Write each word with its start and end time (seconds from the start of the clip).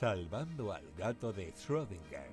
Salvando 0.00 0.72
al 0.72 0.84
gato 0.96 1.30
de 1.30 1.52
Schrödinger. 1.52 2.24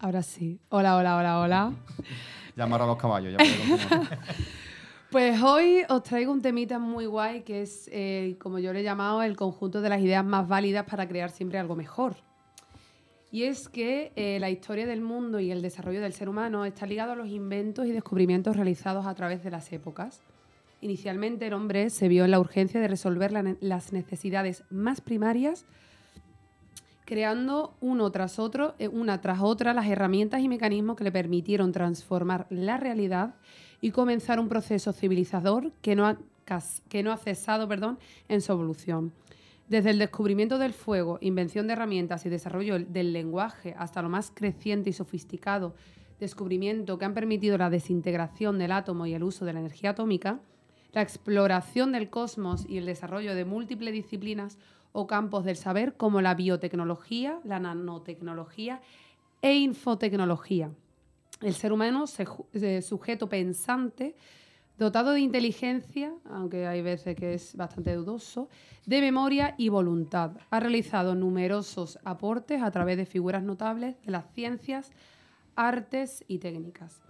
Ahora 0.00 0.22
sí. 0.24 0.58
Hola, 0.70 0.96
hola, 0.96 1.16
hola, 1.16 1.38
hola. 1.38 1.72
Llamar 2.56 2.82
a 2.82 2.86
los 2.86 2.96
caballos. 2.96 3.34
Ya 3.38 3.38
pues 5.12 5.40
hoy 5.40 5.84
os 5.88 6.02
traigo 6.02 6.32
un 6.32 6.42
temita 6.42 6.80
muy 6.80 7.06
guay 7.06 7.42
que 7.42 7.62
es, 7.62 7.88
eh, 7.92 8.34
como 8.40 8.58
yo 8.58 8.72
le 8.72 8.80
he 8.80 8.82
llamado, 8.82 9.22
el 9.22 9.36
conjunto 9.36 9.80
de 9.80 9.88
las 9.88 10.00
ideas 10.00 10.24
más 10.24 10.48
válidas 10.48 10.86
para 10.86 11.06
crear 11.06 11.30
siempre 11.30 11.60
algo 11.60 11.76
mejor. 11.76 12.16
Y 13.30 13.44
es 13.44 13.68
que 13.68 14.10
eh, 14.16 14.40
la 14.40 14.50
historia 14.50 14.88
del 14.88 15.00
mundo 15.00 15.38
y 15.38 15.52
el 15.52 15.62
desarrollo 15.62 16.00
del 16.00 16.12
ser 16.12 16.28
humano 16.28 16.64
está 16.64 16.86
ligado 16.86 17.12
a 17.12 17.14
los 17.14 17.28
inventos 17.28 17.86
y 17.86 17.92
descubrimientos 17.92 18.56
realizados 18.56 19.06
a 19.06 19.14
través 19.14 19.44
de 19.44 19.52
las 19.52 19.72
épocas. 19.72 20.20
Inicialmente 20.84 21.46
el 21.46 21.54
hombre 21.54 21.88
se 21.88 22.08
vio 22.08 22.26
en 22.26 22.30
la 22.30 22.38
urgencia 22.38 22.78
de 22.78 22.88
resolver 22.88 23.32
las 23.32 23.94
necesidades 23.94 24.64
más 24.68 25.00
primarias, 25.00 25.64
creando 27.06 27.74
uno 27.80 28.10
tras 28.10 28.38
otro, 28.38 28.74
eh, 28.78 28.88
una 28.88 29.22
tras 29.22 29.40
otra, 29.40 29.72
las 29.72 29.86
herramientas 29.86 30.42
y 30.42 30.48
mecanismos 30.48 30.98
que 30.98 31.04
le 31.04 31.10
permitieron 31.10 31.72
transformar 31.72 32.46
la 32.50 32.76
realidad 32.76 33.34
y 33.80 33.92
comenzar 33.92 34.38
un 34.38 34.50
proceso 34.50 34.92
civilizador 34.92 35.72
que 35.80 35.96
no 35.96 36.06
ha, 36.06 36.18
que 36.90 37.02
no 37.02 37.12
ha 37.12 37.16
cesado 37.16 37.66
perdón, 37.66 37.98
en 38.28 38.42
su 38.42 38.52
evolución. 38.52 39.14
Desde 39.70 39.88
el 39.88 39.98
descubrimiento 39.98 40.58
del 40.58 40.74
fuego, 40.74 41.16
invención 41.22 41.66
de 41.66 41.72
herramientas 41.72 42.26
y 42.26 42.28
desarrollo 42.28 42.78
del 42.78 43.14
lenguaje 43.14 43.74
hasta 43.78 44.02
lo 44.02 44.10
más 44.10 44.30
creciente 44.34 44.90
y 44.90 44.92
sofisticado 44.92 45.74
descubrimiento 46.20 46.98
que 46.98 47.04
han 47.04 47.14
permitido 47.14 47.58
la 47.58 47.70
desintegración 47.70 48.58
del 48.58 48.72
átomo 48.72 49.06
y 49.06 49.14
el 49.14 49.22
uso 49.22 49.44
de 49.44 49.52
la 49.52 49.60
energía 49.60 49.90
atómica, 49.90 50.40
la 50.94 51.02
exploración 51.02 51.92
del 51.92 52.08
cosmos 52.08 52.64
y 52.68 52.78
el 52.78 52.86
desarrollo 52.86 53.34
de 53.34 53.44
múltiples 53.44 53.92
disciplinas 53.92 54.58
o 54.92 55.06
campos 55.08 55.44
del 55.44 55.56
saber 55.56 55.96
como 55.96 56.20
la 56.20 56.34
biotecnología, 56.34 57.40
la 57.44 57.58
nanotecnología 57.58 58.80
e 59.42 59.56
infotecnología. 59.56 60.70
El 61.42 61.54
ser 61.54 61.72
humano, 61.72 62.04
sujeto 62.06 63.28
pensante, 63.28 64.14
dotado 64.78 65.12
de 65.12 65.20
inteligencia, 65.20 66.14
aunque 66.30 66.68
hay 66.68 66.80
veces 66.80 67.16
que 67.16 67.34
es 67.34 67.56
bastante 67.56 67.92
dudoso, 67.94 68.48
de 68.86 69.00
memoria 69.00 69.56
y 69.58 69.68
voluntad. 69.68 70.30
Ha 70.50 70.60
realizado 70.60 71.16
numerosos 71.16 71.98
aportes 72.04 72.62
a 72.62 72.70
través 72.70 72.96
de 72.96 73.04
figuras 73.04 73.42
notables 73.42 74.00
de 74.02 74.12
las 74.12 74.32
ciencias, 74.32 74.92
artes 75.56 76.24
y 76.28 76.38
técnicas. 76.38 77.02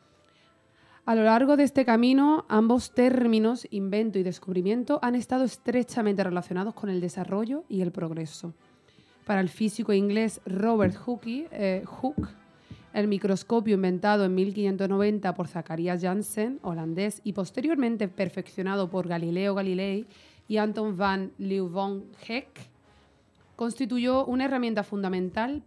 A 1.06 1.14
lo 1.14 1.22
largo 1.22 1.58
de 1.58 1.64
este 1.64 1.84
camino, 1.84 2.46
ambos 2.48 2.94
términos, 2.94 3.66
invento 3.70 4.18
y 4.18 4.22
descubrimiento, 4.22 5.00
han 5.02 5.14
estado 5.14 5.44
estrechamente 5.44 6.24
relacionados 6.24 6.72
con 6.72 6.88
el 6.88 7.02
desarrollo 7.02 7.64
y 7.68 7.82
el 7.82 7.92
progreso. 7.92 8.54
Para 9.26 9.42
el 9.42 9.50
físico 9.50 9.92
inglés 9.92 10.40
Robert 10.46 10.96
Hooke, 10.96 11.48
eh, 11.52 11.84
el 12.94 13.08
microscopio 13.08 13.74
inventado 13.74 14.24
en 14.24 14.34
1590 14.34 15.34
por 15.34 15.46
Zacharias 15.46 16.00
Janssen, 16.00 16.58
holandés, 16.62 17.20
y 17.22 17.34
posteriormente 17.34 18.08
perfeccionado 18.08 18.88
por 18.88 19.06
Galileo 19.06 19.54
Galilei 19.54 20.06
y 20.48 20.56
Anton 20.56 20.96
van 20.96 21.32
Leeuwenhoek, 21.36 22.48
constituyó 23.56 24.24
una 24.24 24.46
herramienta 24.46 24.82
fundamental 24.82 25.62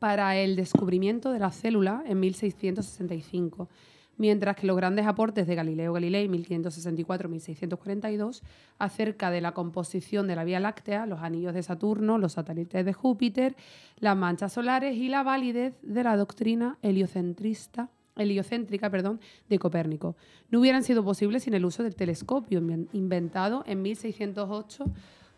para 0.00 0.36
el 0.36 0.56
descubrimiento 0.56 1.30
de 1.30 1.38
la 1.38 1.52
célula 1.52 2.02
en 2.06 2.18
1665 2.18 3.68
mientras 4.16 4.56
que 4.56 4.66
los 4.66 4.76
grandes 4.76 5.06
aportes 5.06 5.46
de 5.46 5.54
Galileo 5.54 5.92
Galilei 5.92 6.28
1564-1642 6.28 8.42
acerca 8.78 9.30
de 9.30 9.40
la 9.40 9.52
composición 9.52 10.26
de 10.26 10.34
la 10.36 10.44
Vía 10.44 10.60
Láctea, 10.60 11.06
los 11.06 11.20
anillos 11.20 11.54
de 11.54 11.62
Saturno, 11.62 12.18
los 12.18 12.32
satélites 12.32 12.84
de 12.84 12.92
Júpiter, 12.92 13.56
las 13.98 14.16
manchas 14.16 14.52
solares 14.52 14.96
y 14.96 15.08
la 15.08 15.22
validez 15.22 15.74
de 15.82 16.04
la 16.04 16.16
doctrina 16.16 16.78
heliocentrista 16.82 17.88
heliocéntrica 18.16 18.90
perdón, 18.90 19.20
de 19.48 19.58
Copérnico. 19.58 20.14
No 20.50 20.60
hubieran 20.60 20.84
sido 20.84 21.04
posibles 21.04 21.44
sin 21.44 21.54
el 21.54 21.64
uso 21.64 21.82
del 21.82 21.96
telescopio 21.96 22.60
inventado 22.92 23.64
en 23.66 23.82
1608 23.82 24.84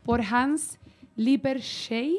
por 0.05 0.21
Hans 0.21 0.79
Lippershey, 1.17 2.19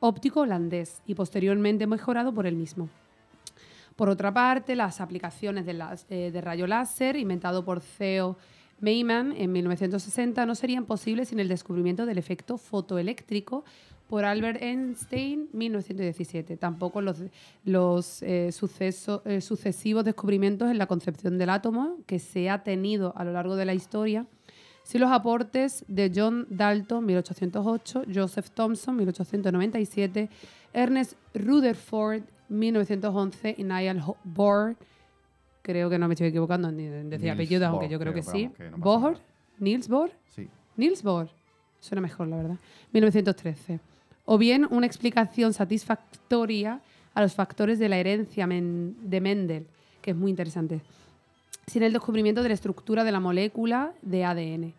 óptico 0.00 0.40
holandés, 0.40 1.00
y 1.06 1.14
posteriormente 1.14 1.86
mejorado 1.86 2.34
por 2.34 2.46
él 2.46 2.56
mismo. 2.56 2.90
Por 3.98 4.10
otra 4.10 4.32
parte, 4.32 4.76
las 4.76 5.00
aplicaciones 5.00 5.66
de, 5.66 5.72
eh, 6.10 6.30
de 6.30 6.40
rayo 6.40 6.68
láser, 6.68 7.16
inventado 7.16 7.64
por 7.64 7.80
Theo 7.80 8.36
Mayman 8.80 9.32
en 9.36 9.50
1960, 9.50 10.46
no 10.46 10.54
serían 10.54 10.84
posibles 10.84 11.30
sin 11.30 11.40
el 11.40 11.48
descubrimiento 11.48 12.06
del 12.06 12.16
efecto 12.16 12.58
fotoeléctrico 12.58 13.64
por 14.06 14.24
Albert 14.24 14.62
Einstein 14.62 15.48
en 15.52 15.58
1917. 15.58 16.56
Tampoco 16.56 17.00
los, 17.00 17.24
los 17.64 18.22
eh, 18.22 18.50
eh, 18.52 19.40
sucesivos 19.40 20.04
descubrimientos 20.04 20.70
en 20.70 20.78
la 20.78 20.86
concepción 20.86 21.36
del 21.36 21.50
átomo 21.50 21.96
que 22.06 22.20
se 22.20 22.50
ha 22.50 22.62
tenido 22.62 23.12
a 23.16 23.24
lo 23.24 23.32
largo 23.32 23.56
de 23.56 23.64
la 23.64 23.74
historia, 23.74 24.26
sin 24.88 25.02
los 25.02 25.10
aportes 25.10 25.84
de 25.86 26.10
John 26.14 26.46
Dalton 26.48 27.04
1808, 27.04 28.04
Joseph 28.12 28.48
Thomson 28.52 28.96
1897, 28.96 30.30
Ernest 30.72 31.12
Rutherford 31.34 32.22
1911 32.48 33.56
y 33.58 33.64
Niall 33.64 34.02
Bohr, 34.24 34.76
creo 35.60 35.90
que 35.90 35.98
no 35.98 36.08
me 36.08 36.14
estoy 36.14 36.28
equivocando 36.28 36.70
en 36.70 37.10
decir 37.10 37.30
apellido, 37.30 37.66
aunque 37.66 37.90
yo 37.90 37.98
creo, 37.98 38.14
que 38.14 38.22
sí. 38.22 38.50
Bohr, 38.78 39.18
Niels 39.58 39.88
Bohr. 39.88 40.10
Sí. 40.34 40.48
Niels 40.78 41.02
Bohr. 41.02 41.28
Suena 41.80 42.00
mejor, 42.00 42.28
la 42.28 42.36
verdad. 42.38 42.56
1913. 42.92 43.80
O 44.24 44.38
bien 44.38 44.66
una 44.70 44.86
explicación 44.86 45.52
satisfactoria 45.52 46.80
a 47.12 47.20
los 47.20 47.34
factores 47.34 47.78
de 47.78 47.90
la 47.90 47.98
herencia 47.98 48.46
de 48.46 49.20
Mendel, 49.20 49.66
que 50.00 50.12
es 50.12 50.16
muy 50.16 50.30
interesante, 50.30 50.80
sin 51.68 51.82
el 51.82 51.92
descubrimiento 51.92 52.42
de 52.42 52.48
la 52.48 52.54
estructura 52.54 53.04
de 53.04 53.12
la 53.12 53.20
molécula 53.20 53.92
de 54.02 54.24
ADN 54.24 54.74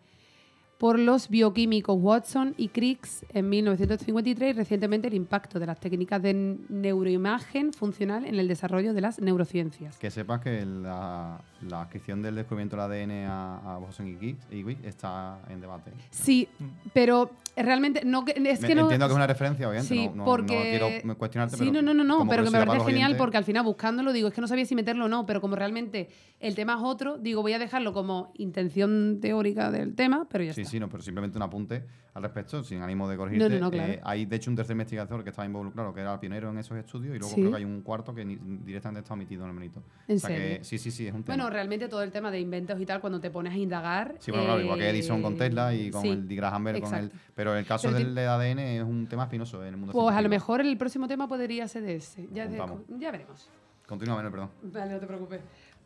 por 0.80 0.98
los 0.98 1.28
bioquímicos 1.28 1.94
Watson 2.00 2.54
y 2.56 2.68
Crick 2.68 3.06
en 3.34 3.50
1953 3.50 4.48
y 4.48 4.52
recientemente 4.58 5.08
el 5.08 5.14
impacto 5.14 5.60
de 5.60 5.66
las 5.66 5.78
técnicas 5.78 6.22
de 6.22 6.56
neuroimagen 6.70 7.74
funcional 7.74 8.24
en 8.24 8.36
el 8.36 8.48
desarrollo 8.48 8.94
de 8.94 9.02
las 9.02 9.20
neurociencias. 9.20 9.98
Que 9.98 10.10
sepas 10.10 10.40
que 10.40 10.64
la, 10.64 11.38
la 11.68 11.82
adquisición 11.82 12.22
del 12.22 12.36
descubrimiento 12.36 12.76
del 12.76 12.84
ADN 12.86 13.26
a, 13.28 13.78
Watson 13.78 14.08
y 14.08 14.14
Crick 14.16 14.38
está 14.82 15.40
en 15.50 15.60
debate. 15.60 15.92
Sí, 16.08 16.48
pero 16.94 17.30
realmente 17.56 18.02
no 18.04 18.24
es 18.26 18.60
que 18.60 18.74
no 18.74 18.82
entiendo 18.82 19.06
que 19.06 19.12
es 19.12 19.16
una 19.16 19.26
referencia 19.26 19.68
obviamente 19.68 19.94
sí, 19.94 20.08
no, 20.14 20.24
porque 20.24 20.78
quiero 20.78 21.18
cuestionarte 21.18 21.56
sí 21.56 21.70
no 21.70 21.82
no 21.82 21.92
no 21.94 22.04
no 22.04 22.26
pero 22.28 22.44
que 22.44 22.50
me 22.50 22.64
parece 22.64 22.86
genial 22.86 23.16
porque 23.16 23.36
al 23.36 23.44
final 23.44 23.64
buscándolo 23.64 24.12
digo 24.12 24.28
es 24.28 24.34
que 24.34 24.40
no 24.40 24.48
sabía 24.48 24.64
si 24.64 24.74
meterlo 24.74 25.06
o 25.06 25.08
no 25.08 25.26
pero 25.26 25.40
como 25.40 25.56
realmente 25.56 26.08
el 26.38 26.54
tema 26.54 26.74
es 26.74 26.80
otro 26.82 27.18
digo 27.18 27.42
voy 27.42 27.52
a 27.52 27.58
dejarlo 27.58 27.92
como 27.92 28.32
intención 28.36 29.18
teórica 29.20 29.70
del 29.70 29.94
tema 29.94 30.26
pero 30.30 30.44
ya 30.44 30.54
sí, 30.54 30.62
está 30.62 30.69
sí 30.70 30.80
no 30.80 30.88
pero 30.88 31.02
simplemente 31.02 31.36
un 31.36 31.42
apunte 31.42 31.84
al 32.14 32.22
respecto 32.22 32.62
sin 32.62 32.82
ánimo 32.82 33.08
de 33.08 33.16
corregirte 33.16 33.48
no, 33.58 33.66
no, 33.66 33.70
claro. 33.70 33.92
Eh, 33.92 34.00
hay 34.02 34.26
de 34.26 34.36
hecho 34.36 34.50
un 34.50 34.56
tercer 34.56 34.72
investigador 34.72 35.22
que 35.22 35.30
estaba 35.30 35.46
involucrado 35.46 35.92
que 35.92 36.00
era 36.00 36.12
el 36.12 36.20
pionero 36.20 36.50
en 36.50 36.58
esos 36.58 36.78
estudios 36.78 37.16
y 37.16 37.18
luego 37.18 37.34
creo 37.34 37.50
que 37.50 37.56
hay 37.56 37.64
un 37.64 37.82
cuarto 37.82 38.14
que 38.14 38.24
directamente 38.24 39.00
está 39.00 39.14
omitido 39.14 39.44
en 39.44 39.50
el 39.50 39.54
menito 39.54 39.82
¿En 40.08 40.16
o 40.16 40.18
sea 40.20 40.30
serio? 40.30 40.58
que 40.58 40.64
sí 40.64 40.78
sí 40.78 40.90
sí 40.90 41.06
es 41.06 41.14
un 41.14 41.22
tema 41.22 41.36
bueno 41.36 41.50
realmente 41.50 41.88
todo 41.88 42.02
el 42.02 42.12
tema 42.12 42.30
de 42.30 42.40
inventos 42.40 42.80
y 42.80 42.86
tal 42.86 43.00
cuando 43.00 43.20
te 43.20 43.30
pones 43.30 43.52
a 43.52 43.56
indagar 43.56 44.16
sí 44.18 44.30
bueno 44.30 44.44
claro 44.44 44.60
igual 44.60 44.78
que 44.78 44.88
Edison 44.88 45.22
con 45.22 45.36
Tesla 45.36 45.74
y 45.74 45.90
con 45.90 46.06
el 46.06 46.26
Di 46.26 46.36
Graham 46.36 46.64
Bell 46.64 46.80
con 46.80 46.94
el 46.94 47.12
pero 47.34 47.56
el 47.56 47.66
caso 47.66 47.90
del 47.90 48.16
ADN 48.16 48.58
es 48.58 48.82
un 48.82 49.06
tema 49.06 49.24
espinoso 49.24 49.62
en 49.62 49.68
el 49.68 49.76
mundo 49.76 49.92
Pues 49.92 50.14
a 50.14 50.22
lo 50.22 50.28
mejor 50.28 50.60
el 50.60 50.76
próximo 50.76 51.08
tema 51.08 51.28
podría 51.28 51.66
ser 51.68 51.84
ese. 51.88 52.28
Ya, 52.32 52.48
ya 52.48 53.10
veremos. 53.10 53.50
Continúa, 53.86 54.22
perdón. 54.22 54.50
Vale, 54.62 54.92
no 54.92 55.00
te 55.00 55.06
preocupes. 55.06 55.40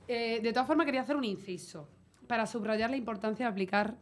Eh, 0.06 0.40
de 0.42 0.52
todas 0.52 0.66
formas, 0.66 0.84
quería 0.84 1.02
hacer 1.02 1.16
un 1.16 1.24
inciso 1.24 1.88
para 2.26 2.46
subrayar 2.46 2.90
la 2.90 2.96
importancia 2.96 3.46
de 3.46 3.52
aplicar 3.52 3.96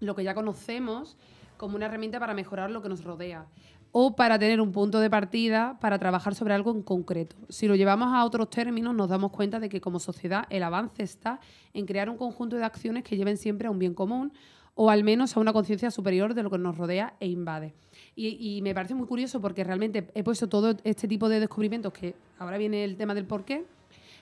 lo 0.00 0.14
que 0.14 0.24
ya 0.24 0.34
conocemos 0.34 1.16
como 1.56 1.76
una 1.76 1.86
herramienta 1.86 2.20
para 2.20 2.34
mejorar 2.34 2.70
lo 2.70 2.82
que 2.82 2.88
nos 2.88 3.04
rodea 3.04 3.46
o 3.92 4.14
para 4.14 4.38
tener 4.38 4.60
un 4.60 4.72
punto 4.72 5.00
de 5.00 5.08
partida 5.08 5.78
para 5.80 5.98
trabajar 5.98 6.34
sobre 6.34 6.52
algo 6.52 6.70
en 6.70 6.82
concreto. 6.82 7.34
Si 7.48 7.66
lo 7.66 7.76
llevamos 7.76 8.12
a 8.12 8.24
otros 8.26 8.50
términos, 8.50 8.94
nos 8.94 9.08
damos 9.08 9.30
cuenta 9.30 9.58
de 9.58 9.70
que 9.70 9.80
como 9.80 10.00
sociedad 10.00 10.44
el 10.50 10.62
avance 10.64 11.02
está 11.02 11.40
en 11.72 11.86
crear 11.86 12.10
un 12.10 12.18
conjunto 12.18 12.56
de 12.56 12.64
acciones 12.64 13.04
que 13.04 13.16
lleven 13.16 13.38
siempre 13.38 13.68
a 13.68 13.70
un 13.70 13.78
bien 13.78 13.94
común 13.94 14.32
o 14.74 14.90
al 14.90 15.02
menos 15.02 15.34
a 15.34 15.40
una 15.40 15.54
conciencia 15.54 15.90
superior 15.90 16.34
de 16.34 16.42
lo 16.42 16.50
que 16.50 16.58
nos 16.58 16.76
rodea 16.76 17.14
e 17.20 17.26
invade. 17.28 17.74
Y, 18.14 18.60
me 18.62 18.74
parece 18.74 18.94
muy 18.94 19.06
curioso 19.06 19.40
porque 19.40 19.64
realmente 19.64 20.08
he 20.14 20.22
puesto 20.22 20.46
todo 20.46 20.76
este 20.84 21.08
tipo 21.08 21.30
de 21.30 21.40
descubrimientos, 21.40 21.94
que 21.94 22.14
ahora 22.38 22.58
viene 22.58 22.84
el 22.84 22.98
tema 22.98 23.14
del 23.14 23.24
por 23.24 23.46
qué, 23.46 23.64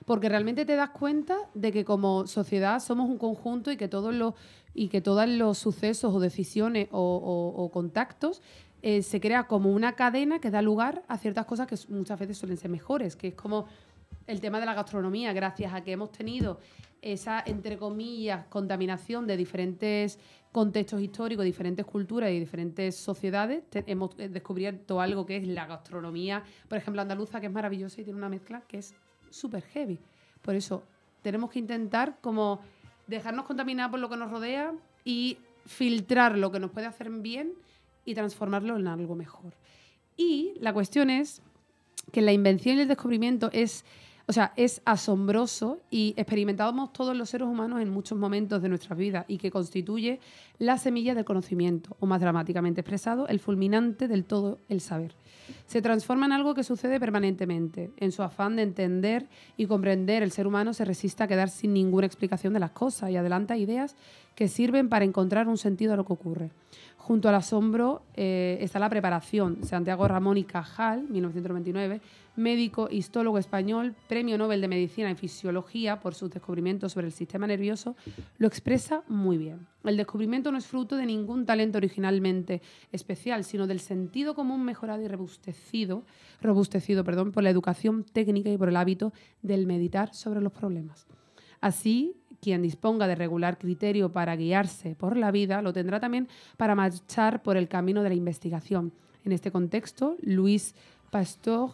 porque 0.05 0.29
realmente 0.29 0.65
te 0.65 0.77
das 0.77 0.91
cuenta 0.91 1.37
de 1.55 1.73
que 1.73 1.85
como 1.85 2.27
sociedad 2.27 2.81
somos 2.81 3.09
un 3.09 3.19
conjunto 3.19 3.71
y 3.71 3.77
que 3.77 3.89
todos 3.89 4.15
los, 4.15 4.35
y 4.75 4.89
que 4.89 5.01
todos 5.01 5.29
los 5.29 5.59
sucesos 5.59 6.15
o 6.15 6.21
decisiones 6.21 6.89
o, 6.91 7.71
contactos 7.73 8.43
eh, 8.83 9.03
se 9.03 9.21
crea 9.21 9.47
como 9.47 9.71
una 9.71 9.93
cadena 9.95 10.41
que 10.41 10.51
da 10.51 10.61
lugar 10.61 11.03
a 11.09 11.17
ciertas 11.17 11.47
cosas 11.47 11.67
que 11.67 11.77
muchas 11.89 12.19
veces 12.19 12.37
suelen 12.37 12.59
ser 12.59 12.71
mejores, 12.71 13.17
que 13.17 13.29
es 13.29 13.35
como 13.35 13.67
el 14.27 14.41
tema 14.41 14.61
de 14.61 14.67
la 14.67 14.75
gastronomía, 14.75 15.33
gracias 15.33 15.73
a 15.73 15.83
que 15.83 15.93
hemos 15.93 16.13
tenido 16.13 16.59
esa, 17.03 17.43
entre 17.45 17.77
comillas, 17.77 18.47
contaminación 18.47 19.27
de 19.27 19.37
diferentes 19.37 20.19
contextos 20.53 21.03
históricos, 21.03 21.45
diferentes 21.45 21.85
culturas 21.85 22.31
y 22.31 22.39
diferentes 22.39 22.97
sociedades, 22.97 23.65
hemos 23.87 24.17
descubierto 24.17 25.01
algo 25.01 25.27
que 25.27 25.37
es 25.37 25.47
la 25.47 25.67
gastronomía, 25.67 26.45
por 26.69 26.79
ejemplo, 26.79 27.03
andaluza, 27.03 27.41
que 27.41 27.47
es 27.47 27.53
maravillosa 27.53 28.01
y 28.01 28.05
tiene 28.05 28.19
una 28.19 28.29
mezcla 28.29 28.63
que 28.69 28.79
es 28.79 28.95
súper 29.35 29.63
heavy. 29.63 29.99
Por 30.43 30.55
eso 30.55 30.83
tenemos 31.23 31.51
que 31.51 31.59
intentar 31.59 32.19
como 32.21 32.61
dejarnos 33.07 33.47
contaminar 33.47 33.91
por 33.91 34.01
lo 34.01 34.09
que 34.09 34.17
nos 34.17 34.31
rodea 34.31 34.73
y 35.05 35.39
filtrar 35.67 36.37
lo 36.39 36.51
que 36.53 36.61
nos 36.61 36.71
puede 36.71 36.87
hacer 36.87 37.11
bien 37.11 37.53
y 38.05 38.15
transformarlo 38.15 38.77
en 38.77 38.87
algo 38.87 39.15
mejor. 39.15 39.53
Y 40.17 40.55
la 40.61 40.73
cuestión 40.73 41.11
es 41.11 41.43
que 42.13 42.23
la 42.23 42.33
invención 42.33 42.77
y 42.77 42.83
el 42.83 42.89
descubrimiento 42.89 43.51
es 43.53 43.85
o 44.27 44.33
sea, 44.33 44.53
es 44.57 44.81
asombroso 44.87 45.81
y 45.91 46.15
experimentamos 46.17 46.93
todos 46.93 47.15
los 47.15 47.29
seres 47.29 47.47
humanos 47.47 47.83
en 47.83 47.91
muchos 47.91 48.19
momentos 48.19 48.63
de 48.63 48.71
nuestra 48.71 48.97
vida 48.97 49.27
y 49.29 49.37
que 49.37 49.51
constituye 49.51 50.19
la 50.59 50.79
semilla 50.79 51.15
del 51.15 51.27
conocimiento, 51.27 51.97
o 52.01 52.07
más 52.07 52.21
dramáticamente 52.21 52.81
expresado, 52.81 53.29
el 53.29 53.41
fulminante 53.41 54.09
del 54.09 54.25
todo 54.25 54.61
el 54.69 54.81
saber. 54.81 55.15
Se 55.67 55.83
transforma 55.83 56.25
en 56.25 56.33
algo 56.33 56.55
que 56.55 56.65
sucede 56.65 56.99
permanentemente. 56.99 57.91
En 57.99 58.13
su 58.13 58.23
afán 58.23 58.57
de 58.57 58.63
entender 58.63 59.29
y 59.59 59.67
comprender, 59.67 60.23
el 60.23 60.31
ser 60.31 60.47
humano 60.47 60.73
se 60.73 60.87
resiste 60.87 61.23
a 61.23 61.29
quedar 61.29 61.51
sin 61.51 61.75
ninguna 61.75 62.07
explicación 62.07 62.55
de 62.55 62.61
las 62.61 62.71
cosas 62.71 63.11
y 63.11 63.17
adelanta 63.17 63.59
ideas 63.59 63.95
que 64.35 64.49
sirven 64.49 64.89
para 64.89 65.05
encontrar 65.05 65.49
un 65.49 65.59
sentido 65.59 65.93
a 65.93 65.97
lo 65.97 66.07
que 66.07 66.15
ocurre. 66.15 66.51
Junto 67.05 67.29
al 67.29 67.35
asombro 67.35 68.01
eh, 68.15 68.57
está 68.63 68.79
la 68.79 68.89
preparación. 68.89 69.63
Santiago 69.63 70.09
Ramón 70.09 70.39
y 70.39 70.45
Cajal, 70.45 71.07
1999, 71.11 72.01
médico 72.37 72.89
histólogo 72.91 73.37
español, 73.37 73.95
premio 74.09 74.39
Nobel 74.39 74.63
de 74.63 74.69
Medicina 74.69 75.11
y 75.11 75.15
Fisiología 75.15 76.01
por 76.01 76.15
sus 76.15 76.31
descubrimientos 76.31 76.93
sobre 76.93 77.09
el 77.09 77.13
sistema 77.13 77.47
nervioso, 77.47 77.95
lo 78.39 78.49
expresa 78.49 79.03
muy 79.07 79.37
bien. 79.37 79.67
El 79.85 79.99
descubrimiento 79.99 80.51
no 80.51 80.57
es 80.57 80.67
fruto 80.67 80.97
de 80.97 81.05
ningún 81.05 81.45
talento 81.45 81.77
originalmente 81.77 82.63
especial, 82.91 83.45
sino 83.45 83.67
del 83.67 83.81
sentido 83.81 84.35
común 84.35 84.65
mejorado 84.65 85.03
y 85.03 85.09
robustecido, 85.09 86.05
robustecido 86.41 87.05
perdón, 87.05 87.33
por 87.33 87.43
la 87.43 87.51
educación 87.51 88.05
técnica 88.05 88.49
y 88.49 88.57
por 88.57 88.71
el 88.71 88.77
hábito 88.77 89.13
del 89.43 89.67
meditar 89.67 90.15
sobre 90.15 90.41
los 90.41 90.53
problemas. 90.53 91.07
Así, 91.61 92.17
quien 92.45 92.61
disponga 92.61 93.07
de 93.07 93.15
regular 93.15 93.57
criterio 93.57 94.13
para 94.13 94.37
guiarse 94.37 94.95
por 94.95 95.17
la 95.17 95.31
vida, 95.31 95.63
lo 95.63 95.73
tendrá 95.73 95.99
también 95.99 96.29
para 96.59 96.75
marchar 96.75 97.43
por 97.43 97.57
el 97.57 97.69
camino 97.69 98.03
de 98.03 98.11
la 98.11 98.15
investigación. 98.15 98.93
En 99.25 99.33
este 99.33 99.51
contexto, 99.51 100.17
Luis 100.21 100.75
Pasteur, 101.11 101.71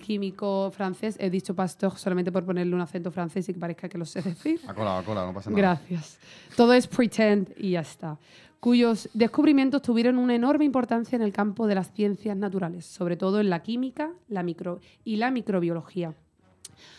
químico 0.00 0.70
francés, 0.70 1.16
he 1.18 1.30
dicho 1.30 1.56
Pasteur 1.56 1.98
solamente 1.98 2.30
por 2.30 2.44
ponerle 2.44 2.76
un 2.76 2.80
acento 2.80 3.10
francés 3.10 3.48
y 3.48 3.54
que 3.54 3.58
parezca 3.58 3.88
que 3.88 3.98
lo 3.98 4.04
sé 4.04 4.22
decir. 4.22 4.60
A 4.68 4.74
cola, 4.74 4.98
a 4.98 5.02
cola, 5.02 5.26
no 5.26 5.34
pasa 5.34 5.50
nada. 5.50 5.60
Gracias. 5.60 6.20
Todo 6.56 6.74
es 6.74 6.86
pretend 6.86 7.52
y 7.56 7.70
ya 7.70 7.80
está. 7.80 8.18
Cuyos 8.60 9.08
descubrimientos 9.14 9.82
tuvieron 9.82 10.16
una 10.16 10.36
enorme 10.36 10.64
importancia 10.64 11.16
en 11.16 11.22
el 11.22 11.32
campo 11.32 11.66
de 11.66 11.74
las 11.74 11.92
ciencias 11.92 12.36
naturales, 12.36 12.86
sobre 12.86 13.16
todo 13.16 13.40
en 13.40 13.50
la 13.50 13.62
química 13.62 14.12
la 14.28 14.44
micro 14.44 14.80
y 15.04 15.16
la 15.16 15.32
microbiología. 15.32 16.14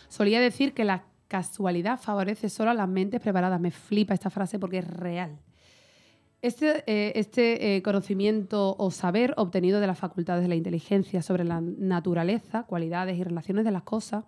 Solía 0.08 0.40
decir 0.40 0.74
que 0.74 0.84
la 0.84 1.04
casualidad 1.30 2.00
favorece 2.00 2.48
solo 2.48 2.72
a 2.72 2.74
las 2.74 2.88
mentes 2.88 3.20
preparadas. 3.20 3.60
Me 3.60 3.70
flipa 3.70 4.12
esta 4.12 4.30
frase 4.30 4.58
porque 4.58 4.78
es 4.78 4.86
real. 4.86 5.38
Este, 6.42 6.82
eh, 6.88 7.12
este 7.14 7.76
eh, 7.76 7.82
conocimiento 7.82 8.74
o 8.76 8.90
saber 8.90 9.34
obtenido 9.36 9.78
de 9.78 9.86
las 9.86 9.98
facultades 9.98 10.42
de 10.42 10.48
la 10.48 10.56
inteligencia 10.56 11.22
sobre 11.22 11.44
la 11.44 11.60
naturaleza, 11.60 12.64
cualidades 12.64 13.16
y 13.16 13.22
relaciones 13.22 13.64
de 13.64 13.70
las 13.70 13.84
cosas, 13.84 14.24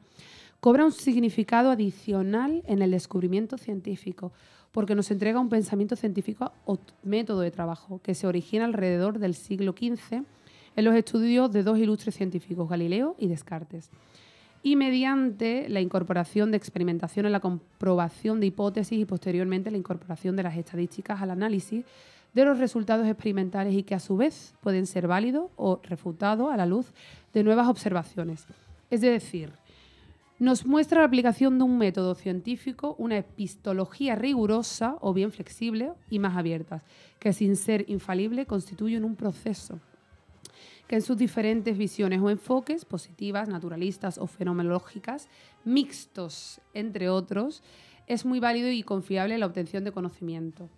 cobra 0.60 0.84
un 0.84 0.92
significado 0.92 1.72
adicional 1.72 2.62
en 2.66 2.82
el 2.82 2.92
descubrimiento 2.92 3.58
científico, 3.58 4.32
porque 4.70 4.94
nos 4.94 5.10
entrega 5.10 5.40
un 5.40 5.48
pensamiento 5.48 5.96
científico 5.96 6.52
o 6.66 6.78
método 7.02 7.40
de 7.40 7.50
trabajo 7.50 8.00
que 8.00 8.14
se 8.14 8.28
origina 8.28 8.64
alrededor 8.64 9.18
del 9.18 9.34
siglo 9.34 9.72
XV 9.72 10.22
en 10.76 10.84
los 10.84 10.94
estudios 10.94 11.50
de 11.50 11.64
dos 11.64 11.78
ilustres 11.78 12.14
científicos, 12.14 12.68
Galileo 12.68 13.16
y 13.18 13.26
Descartes 13.26 13.90
y 14.62 14.76
mediante 14.76 15.68
la 15.68 15.80
incorporación 15.80 16.50
de 16.50 16.56
experimentación 16.56 17.26
en 17.26 17.32
la 17.32 17.40
comprobación 17.40 18.40
de 18.40 18.46
hipótesis 18.46 18.98
y 18.98 19.04
posteriormente 19.04 19.70
la 19.70 19.76
incorporación 19.76 20.36
de 20.36 20.44
las 20.44 20.56
estadísticas 20.56 21.20
al 21.20 21.30
análisis 21.30 21.84
de 22.32 22.44
los 22.44 22.58
resultados 22.58 23.06
experimentales 23.06 23.74
y 23.74 23.82
que 23.82 23.94
a 23.94 24.00
su 24.00 24.16
vez 24.16 24.54
pueden 24.60 24.86
ser 24.86 25.06
válidos 25.06 25.50
o 25.56 25.80
refutados 25.82 26.52
a 26.52 26.56
la 26.56 26.66
luz 26.66 26.86
de 27.34 27.42
nuevas 27.42 27.68
observaciones. 27.68 28.46
Es 28.90 29.00
decir, 29.00 29.52
nos 30.38 30.64
muestra 30.64 31.00
la 31.00 31.06
aplicación 31.06 31.58
de 31.58 31.64
un 31.64 31.78
método 31.78 32.14
científico, 32.14 32.94
una 32.98 33.18
epistología 33.18 34.14
rigurosa 34.14 34.96
o 35.00 35.12
bien 35.12 35.30
flexible 35.30 35.92
y 36.08 36.18
más 36.18 36.36
abierta, 36.36 36.82
que 37.18 37.32
sin 37.32 37.56
ser 37.56 37.84
infalible 37.88 38.46
constituyen 38.46 39.04
un 39.04 39.16
proceso 39.16 39.78
que 40.92 40.96
en 40.96 41.02
sus 41.02 41.16
diferentes 41.16 41.78
visiones 41.78 42.20
o 42.20 42.28
enfoques, 42.28 42.84
positivas, 42.84 43.48
naturalistas 43.48 44.18
o 44.18 44.26
fenomenológicas, 44.26 45.26
mixtos, 45.64 46.60
entre 46.74 47.08
otros, 47.08 47.62
es 48.06 48.26
muy 48.26 48.40
válido 48.40 48.70
y 48.70 48.82
confiable 48.82 49.38
la 49.38 49.46
obtención 49.46 49.84
de 49.84 49.92
conocimiento. 49.92 50.68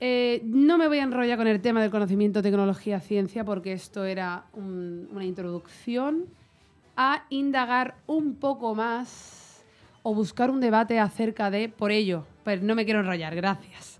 Eh, 0.00 0.40
no 0.44 0.78
me 0.78 0.88
voy 0.88 0.98
a 0.98 1.02
enrollar 1.02 1.36
con 1.36 1.46
el 1.46 1.60
tema 1.60 1.82
del 1.82 1.90
conocimiento, 1.90 2.40
tecnología, 2.40 3.00
ciencia, 3.00 3.44
porque 3.44 3.74
esto 3.74 4.06
era 4.06 4.46
una 4.54 5.26
introducción 5.26 6.24
a 6.96 7.26
indagar 7.28 7.96
un 8.06 8.34
poco 8.36 8.74
más 8.74 9.62
o 10.02 10.14
buscar 10.14 10.50
un 10.50 10.60
debate 10.60 10.98
acerca 10.98 11.50
de, 11.50 11.68
por 11.68 11.92
ello, 11.92 12.24
pero 12.44 12.62
no 12.62 12.74
me 12.74 12.86
quiero 12.86 13.00
enrollar, 13.00 13.34
gracias. 13.34 13.97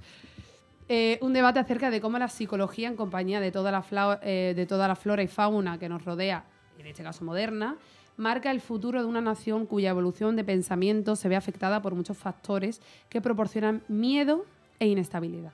Eh, 0.90 1.18
un 1.20 1.34
debate 1.34 1.58
acerca 1.58 1.90
de 1.90 2.00
cómo 2.00 2.18
la 2.18 2.28
psicología, 2.28 2.88
en 2.88 2.96
compañía 2.96 3.40
de 3.40 3.52
toda, 3.52 3.70
la 3.70 4.20
eh, 4.22 4.54
de 4.56 4.66
toda 4.66 4.88
la 4.88 4.96
flora 4.96 5.22
y 5.22 5.28
fauna 5.28 5.78
que 5.78 5.88
nos 5.88 6.04
rodea, 6.04 6.44
en 6.78 6.86
este 6.86 7.02
caso 7.02 7.24
moderna, 7.24 7.76
marca 8.16 8.50
el 8.50 8.62
futuro 8.62 9.00
de 9.00 9.06
una 9.06 9.20
nación 9.20 9.66
cuya 9.66 9.90
evolución 9.90 10.34
de 10.34 10.44
pensamiento 10.44 11.14
se 11.14 11.28
ve 11.28 11.36
afectada 11.36 11.82
por 11.82 11.94
muchos 11.94 12.16
factores 12.16 12.80
que 13.10 13.20
proporcionan 13.20 13.82
miedo 13.88 14.46
e 14.80 14.86
inestabilidad. 14.86 15.52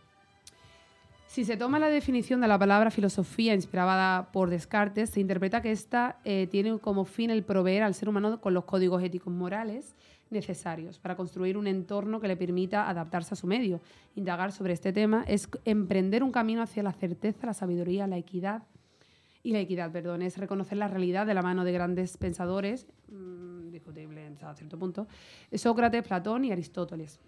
Si 1.26 1.44
se 1.44 1.56
toma 1.56 1.80
la 1.80 1.88
definición 1.88 2.40
de 2.40 2.46
la 2.46 2.56
palabra 2.56 2.92
filosofía 2.92 3.54
inspirada 3.54 4.30
por 4.30 4.50
Descartes, 4.50 5.10
se 5.10 5.20
interpreta 5.20 5.62
que 5.62 5.72
ésta 5.72 6.20
eh, 6.24 6.46
tiene 6.48 6.78
como 6.78 7.04
fin 7.04 7.30
el 7.30 7.42
proveer 7.42 7.82
al 7.82 7.94
ser 7.94 8.08
humano 8.08 8.40
con 8.40 8.54
los 8.54 8.66
códigos 8.66 9.02
éticos 9.02 9.32
morales 9.32 9.96
necesarios 10.30 10.98
para 10.98 11.16
construir 11.16 11.56
un 11.56 11.66
entorno 11.66 12.20
que 12.20 12.28
le 12.28 12.36
permita 12.36 12.88
adaptarse 12.88 13.34
a 13.34 13.36
su 13.36 13.46
medio. 13.46 13.80
Indagar 14.14 14.52
sobre 14.52 14.72
este 14.72 14.92
tema 14.92 15.24
es 15.26 15.48
emprender 15.64 16.22
un 16.22 16.32
camino 16.32 16.62
hacia 16.62 16.82
la 16.82 16.92
certeza, 16.92 17.46
la 17.46 17.54
sabiduría, 17.54 18.06
la 18.06 18.16
equidad 18.16 18.62
y 19.42 19.52
la 19.52 19.60
equidad, 19.60 19.92
perdón, 19.92 20.22
es 20.22 20.38
reconocer 20.38 20.78
la 20.78 20.88
realidad 20.88 21.26
de 21.26 21.34
la 21.34 21.42
mano 21.42 21.64
de 21.64 21.72
grandes 21.72 22.16
pensadores, 22.16 22.86
mmm, 23.08 23.70
discutible 23.70 24.32
a 24.42 24.54
cierto 24.54 24.78
punto, 24.78 25.06
Sócrates, 25.52 26.06
Platón 26.06 26.44
y 26.44 26.52
Aristóteles. 26.52 27.20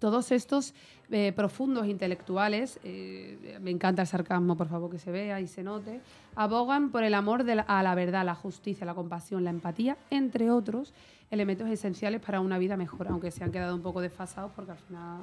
Todos 0.00 0.32
estos 0.32 0.74
eh, 1.10 1.32
profundos 1.36 1.86
intelectuales, 1.86 2.80
eh, 2.82 3.58
me 3.60 3.70
encanta 3.70 4.00
el 4.00 4.08
sarcasmo, 4.08 4.56
por 4.56 4.66
favor, 4.66 4.90
que 4.90 4.98
se 4.98 5.10
vea 5.10 5.40
y 5.42 5.46
se 5.46 5.62
note, 5.62 6.00
abogan 6.34 6.90
por 6.90 7.04
el 7.04 7.12
amor 7.12 7.44
a 7.66 7.82
la 7.82 7.94
verdad, 7.94 8.24
la 8.24 8.34
justicia, 8.34 8.86
la 8.86 8.94
compasión, 8.94 9.44
la 9.44 9.50
empatía, 9.50 9.98
entre 10.08 10.50
otros, 10.50 10.94
elementos 11.30 11.68
esenciales 11.68 12.22
para 12.22 12.40
una 12.40 12.56
vida 12.56 12.78
mejor, 12.78 13.08
aunque 13.08 13.30
se 13.30 13.44
han 13.44 13.52
quedado 13.52 13.74
un 13.74 13.82
poco 13.82 14.00
desfasados 14.00 14.50
porque 14.56 14.72
al 14.72 14.78
final... 14.78 15.22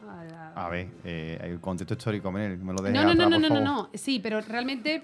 A, 0.56 0.70
ver, 0.70 0.90
eh, 1.04 1.40
el 1.42 1.60
contexto 1.60 1.96
histórico, 1.96 2.32
me 2.32 2.56
lo 2.56 2.82
dejes 2.82 2.94
No, 2.94 3.04
no, 3.04 3.16
no, 3.16 3.30
no, 3.30 3.40
no, 3.40 3.50
no, 3.50 3.60
no, 3.60 3.90
sí, 3.96 4.20
pero 4.20 4.42
realmente... 4.42 5.02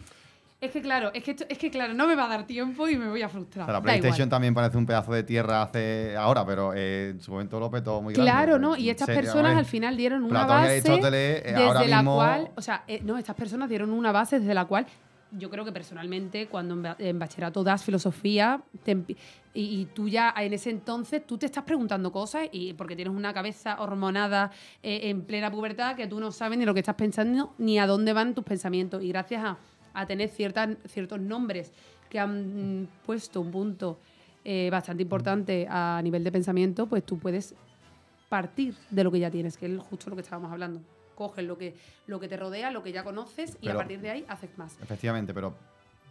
Es 0.64 0.72
que 0.72 0.82
claro, 0.82 1.12
es 1.14 1.24
que, 1.24 1.36
es 1.50 1.58
que 1.58 1.70
claro, 1.70 1.94
no 1.94 2.08
me 2.08 2.16
va 2.16 2.24
a 2.24 2.30
dar 2.30 2.48
tiempo 2.48 2.88
y 2.88 2.96
me 2.96 3.10
voy 3.10 3.22
a 3.22 3.28
frustrar. 3.28 3.70
la 3.70 3.82
PlayStation 3.82 4.30
también 4.30 4.54
parece 4.54 4.78
un 4.78 4.86
pedazo 4.86 5.12
de 5.12 5.24
tierra 5.24 5.62
hace 5.62 6.16
ahora, 6.16 6.46
pero 6.46 6.74
eh, 6.74 7.10
en 7.10 7.20
su 7.20 7.32
momento 7.32 7.60
lo 7.60 7.70
petó 7.70 8.02
muy 8.02 8.14
grande. 8.14 8.32
Claro, 8.32 8.60
¿no? 8.60 8.78
Y 8.78 8.90
estas 8.90 9.10
personas 9.10 9.58
al 9.58 9.66
final 9.66 9.98
dieron 9.98 10.24
una 10.24 10.46
base 10.46 10.78
eh, 10.78 11.54
desde 11.54 11.88
la 11.90 12.02
cual, 12.02 12.52
o 12.56 12.62
sea, 12.62 12.86
no, 13.04 13.18
estas 13.18 13.36
personas 13.36 13.68
dieron 13.68 13.90
una 13.90 14.14
base 14.14 14.40
desde 14.40 14.54
la 14.54 14.64
cual 14.64 14.86
yo 15.38 15.50
creo 15.50 15.66
que 15.66 15.72
personalmente 15.72 16.48
cuando 16.48 16.96
en 16.98 17.20
bachillerato 17.20 17.64
das 17.64 17.84
filosofía 17.84 18.62
y, 19.54 19.86
tú 19.94 20.08
ya 20.08 20.34
en 20.38 20.54
ese 20.54 20.70
entonces 20.70 21.26
tú 21.26 21.38
te 21.38 21.48
estás 21.48 21.64
preguntando 21.64 22.12
cosas 22.12 22.48
y 22.52 22.74
porque 22.74 22.96
tienes 22.96 23.14
una 23.14 23.34
cabeza 23.34 23.82
hormonada 23.82 24.52
eh, 24.82 25.10
en 25.10 25.24
plena 25.24 25.52
pubertad 25.52 25.96
que 25.96 26.08
tú 26.08 26.20
no 26.20 26.32
sabes 26.32 26.58
ni 26.60 26.66
lo 26.66 26.74
que 26.74 26.82
estás 26.82 26.96
pensando 26.96 27.54
ni 27.58 27.80
a 27.80 27.88
dónde 27.88 28.14
van 28.14 28.36
tus 28.36 28.44
pensamientos 28.44 29.04
y 29.04 29.10
gracias 29.10 29.44
a, 29.44 29.58
tener 30.08 30.30
ciertas, 30.30 30.70
ciertos 30.88 31.20
nombres 31.20 31.72
que 32.10 32.20
han 32.20 32.88
puesto 33.06 33.42
un 33.42 33.52
punto 33.52 33.98
eh, 34.46 34.70
bastante 34.72 35.04
importante 35.04 35.66
a 35.70 36.02
nivel 36.04 36.24
de 36.24 36.32
pensamiento 36.32 36.86
pues 36.88 37.06
tú 37.06 37.18
puedes 37.18 37.56
partir 38.30 38.76
de 38.90 39.04
lo 39.04 39.12
que 39.12 39.20
ya 39.20 39.32
tienes 39.32 39.58
que 39.58 39.68
es 39.68 39.80
justo 39.82 40.10
lo 40.10 40.16
que 40.16 40.22
estábamos 40.22 40.52
hablando 40.52 40.82
coges 41.16 41.46
lo 41.46 41.58
que, 41.58 41.76
lo 42.08 42.20
que 42.20 42.28
te 42.28 42.38
rodea, 42.38 42.72
lo 42.72 42.82
que 42.84 42.92
ya 42.92 43.04
conoces 43.04 43.58
y 43.62 43.70
a 43.70 43.76
partir 43.76 44.02
de 44.02 44.10
ahí 44.10 44.26
haces 44.28 44.50
más. 44.58 44.76
Efectivamente, 44.82 45.32
pero 45.34 45.54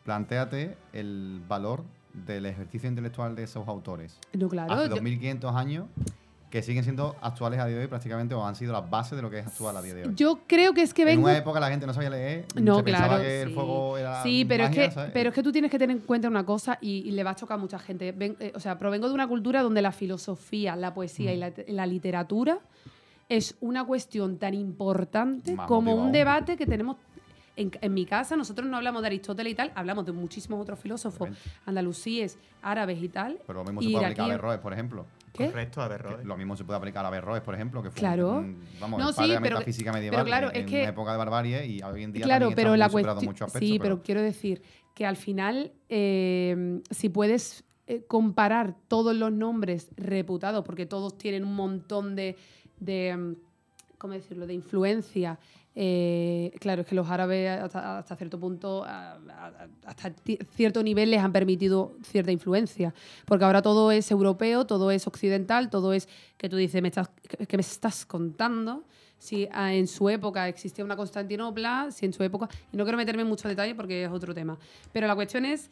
planteate 0.04 0.76
el 0.92 1.40
valor 1.48 1.82
del 2.12 2.46
ejercicio 2.46 2.88
intelectual 2.88 3.34
de 3.34 3.42
esos 3.44 3.66
autores 3.66 4.18
No, 4.32 4.48
claro. 4.48 4.72
hace 4.74 4.84
yo- 4.84 4.90
2500 4.90 5.54
años 5.56 5.86
que 6.52 6.62
siguen 6.62 6.85
siendo 6.85 7.16
actuales 7.23 7.59
a 7.59 7.66
día 7.66 7.76
de 7.76 7.82
hoy 7.85 7.88
prácticamente 7.88 8.35
o 8.35 8.47
han 8.47 8.54
sido 8.54 8.75
las 8.75 8.88
bases 8.90 9.16
de 9.16 9.23
lo 9.23 9.30
que 9.30 9.38
es 9.38 9.47
actual 9.47 9.75
a 9.75 9.80
día 9.80 9.94
de 9.94 10.04
hoy. 10.06 10.12
Yo 10.14 10.40
creo 10.47 10.75
que 10.75 10.82
es 10.82 10.92
que 10.92 11.00
en 11.00 11.06
vengo. 11.09 11.23
una 11.25 11.38
época 11.38 11.59
la 11.59 11.71
gente 11.71 11.87
no 11.87 11.94
sabía 11.94 12.11
leer, 12.11 12.44
No, 12.61 12.76
se 12.76 12.82
pensaba 12.82 13.09
claro. 13.09 13.23
que 13.23 13.42
el 13.42 13.49
sí. 13.49 13.54
fuego 13.54 13.97
era 13.97 14.23
Sí, 14.23 14.44
pero, 14.44 14.64
magia, 14.64 14.82
es 14.85 14.88
que, 14.90 14.94
¿sabes? 14.94 15.11
pero 15.14 15.30
es 15.30 15.35
que 15.35 15.42
tú 15.42 15.50
tienes 15.50 15.71
que 15.71 15.78
tener 15.78 15.97
en 15.97 16.02
cuenta 16.02 16.28
una 16.28 16.44
cosa 16.44 16.76
y, 16.82 17.09
y 17.09 17.12
le 17.12 17.25
va 17.25 17.30
a 17.30 17.35
chocar 17.37 17.54
a 17.54 17.59
mucha 17.59 17.78
gente. 17.78 18.12
Ven- 18.12 18.37
eh, 18.38 18.52
o 18.54 18.61
sea, 18.61 18.78
provengo 18.78 19.09
de 19.09 19.14
una 19.14 19.26
cultura 19.26 19.62
donde 19.62 19.80
la 19.80 19.92
filosofía, 19.92 20.76
la 20.76 20.92
poesía 20.92 21.32
y 21.32 21.38
la, 21.38 21.50
la 21.68 21.87
literatura 21.87 22.59
es 23.30 23.56
una 23.62 23.82
cuestión 23.87 24.37
tan 24.37 24.52
importante 24.52 25.54
Más 25.54 25.66
como 25.66 25.92
motivado. 25.92 26.06
un 26.06 26.12
debate 26.12 26.56
que 26.59 26.66
tenemos. 26.66 26.99
En, 27.56 27.71
en 27.82 27.92
mi 27.94 28.04
casa, 28.06 28.35
nosotros 28.37 28.66
no 28.66 28.76
hablamos 28.78 29.02
de 29.02 29.09
Aristóteles 29.09 29.52
y 29.52 29.54
tal, 29.56 29.73
hablamos 29.75 30.06
de 30.06 30.12
muchísimos 30.12 30.61
otros 30.61 30.78
filósofos 30.78 31.28
andalusíes, 31.66 32.38
árabes 32.62 33.02
y 33.02 33.09
tal. 33.09 33.38
Pero 33.47 33.59
lo 33.61 33.64
mismo 33.64 33.82
se 33.82 33.90
puede 33.90 34.04
aplicar 34.06 34.23
a. 34.25 34.26
Averroes, 34.26 34.59
por 34.61 34.73
ejemplo. 34.73 35.06
¿Qué? 35.32 35.46
Correcto. 35.46 35.80
Lo 36.24 36.36
mismo 36.36 36.56
se 36.56 36.64
puede 36.64 36.76
aplicar 36.76 37.04
a 37.04 37.08
Averroes, 37.08 37.42
por 37.42 37.54
ejemplo, 37.54 37.82
que 37.82 37.90
fue 37.90 37.98
Claro. 38.00 38.32
un, 38.38 38.62
vamos, 38.80 39.00
No, 39.00 39.08
el 39.08 39.14
padre 39.14 39.26
sí, 39.26 39.30
de 39.30 39.34
la 39.36 39.40
pero- 39.42 39.56
metafísica 39.58 39.92
medieval 39.92 40.16
pero 40.18 40.26
claro, 40.26 40.48
en, 40.50 40.56
es 40.56 40.60
en 40.62 40.66
que- 40.66 40.80
una 40.82 40.88
época 40.90 41.12
de 41.12 41.18
barbarie 41.18 41.66
y 41.66 41.82
hoy 41.82 42.02
en 42.02 42.12
día 42.12 42.24
Claro, 42.24 42.46
también 42.48 42.56
pero 42.56 42.68
está 42.74 42.78
la 42.78 42.84
en 42.86 42.92
cuestión. 43.26 43.50
Sí, 43.50 43.78
pero, 43.78 43.82
pero 43.96 44.02
quiero 44.02 44.20
decir 44.22 44.62
que 44.94 45.06
al 45.06 45.16
final, 45.16 45.72
eh, 45.88 46.82
si 46.90 47.08
puedes 47.08 47.64
eh, 47.86 48.04
comparar 48.06 48.76
todos 48.88 49.14
los 49.16 49.32
nombres 49.32 49.90
reputados, 49.96 50.64
porque 50.64 50.86
todos 50.86 51.16
tienen 51.18 51.44
un 51.44 51.54
montón 51.56 52.14
de. 52.14 52.36
de 52.78 53.16
mm, 53.16 53.34
¿Cómo 53.98 54.14
decirlo? 54.14 54.46
De 54.46 54.54
influencia. 54.54 55.38
Eh, 55.74 56.52
claro, 56.60 56.82
es 56.82 56.88
que 56.88 56.94
los 56.94 57.08
árabes 57.08 57.48
hasta, 57.60 58.16
cierto 58.16 58.38
punto, 58.38 58.84
hasta 58.84 60.12
cierto 60.54 60.82
nivel 60.82 61.10
les 61.10 61.20
han 61.20 61.32
permitido 61.32 61.96
cierta 62.02 62.30
influencia. 62.32 62.94
Porque 63.24 63.44
ahora 63.44 63.62
todo 63.62 63.90
es 63.90 64.10
europeo, 64.10 64.66
todo 64.66 64.90
es 64.90 65.06
occidental, 65.06 65.70
todo 65.70 65.92
es 65.92 66.08
que 66.36 66.48
tú 66.48 66.56
dices, 66.56 66.82
¿me 66.82 66.88
estás, 66.88 67.10
¿qué 67.48 67.56
me 67.56 67.62
estás 67.62 68.04
contando? 68.06 68.84
si 69.22 69.48
ah, 69.52 69.72
en 69.72 69.86
su 69.86 70.08
época 70.08 70.48
existía 70.48 70.84
una 70.84 70.96
Constantinopla, 70.96 71.92
si 71.92 72.06
en 72.06 72.12
su 72.12 72.24
época... 72.24 72.48
Y 72.72 72.76
no 72.76 72.82
quiero 72.82 72.98
meterme 72.98 73.22
en 73.22 73.28
mucho 73.28 73.46
detalle 73.46 73.72
porque 73.76 74.02
es 74.02 74.10
otro 74.10 74.34
tema. 74.34 74.58
Pero 74.92 75.06
la 75.06 75.14
cuestión 75.14 75.44
es 75.44 75.70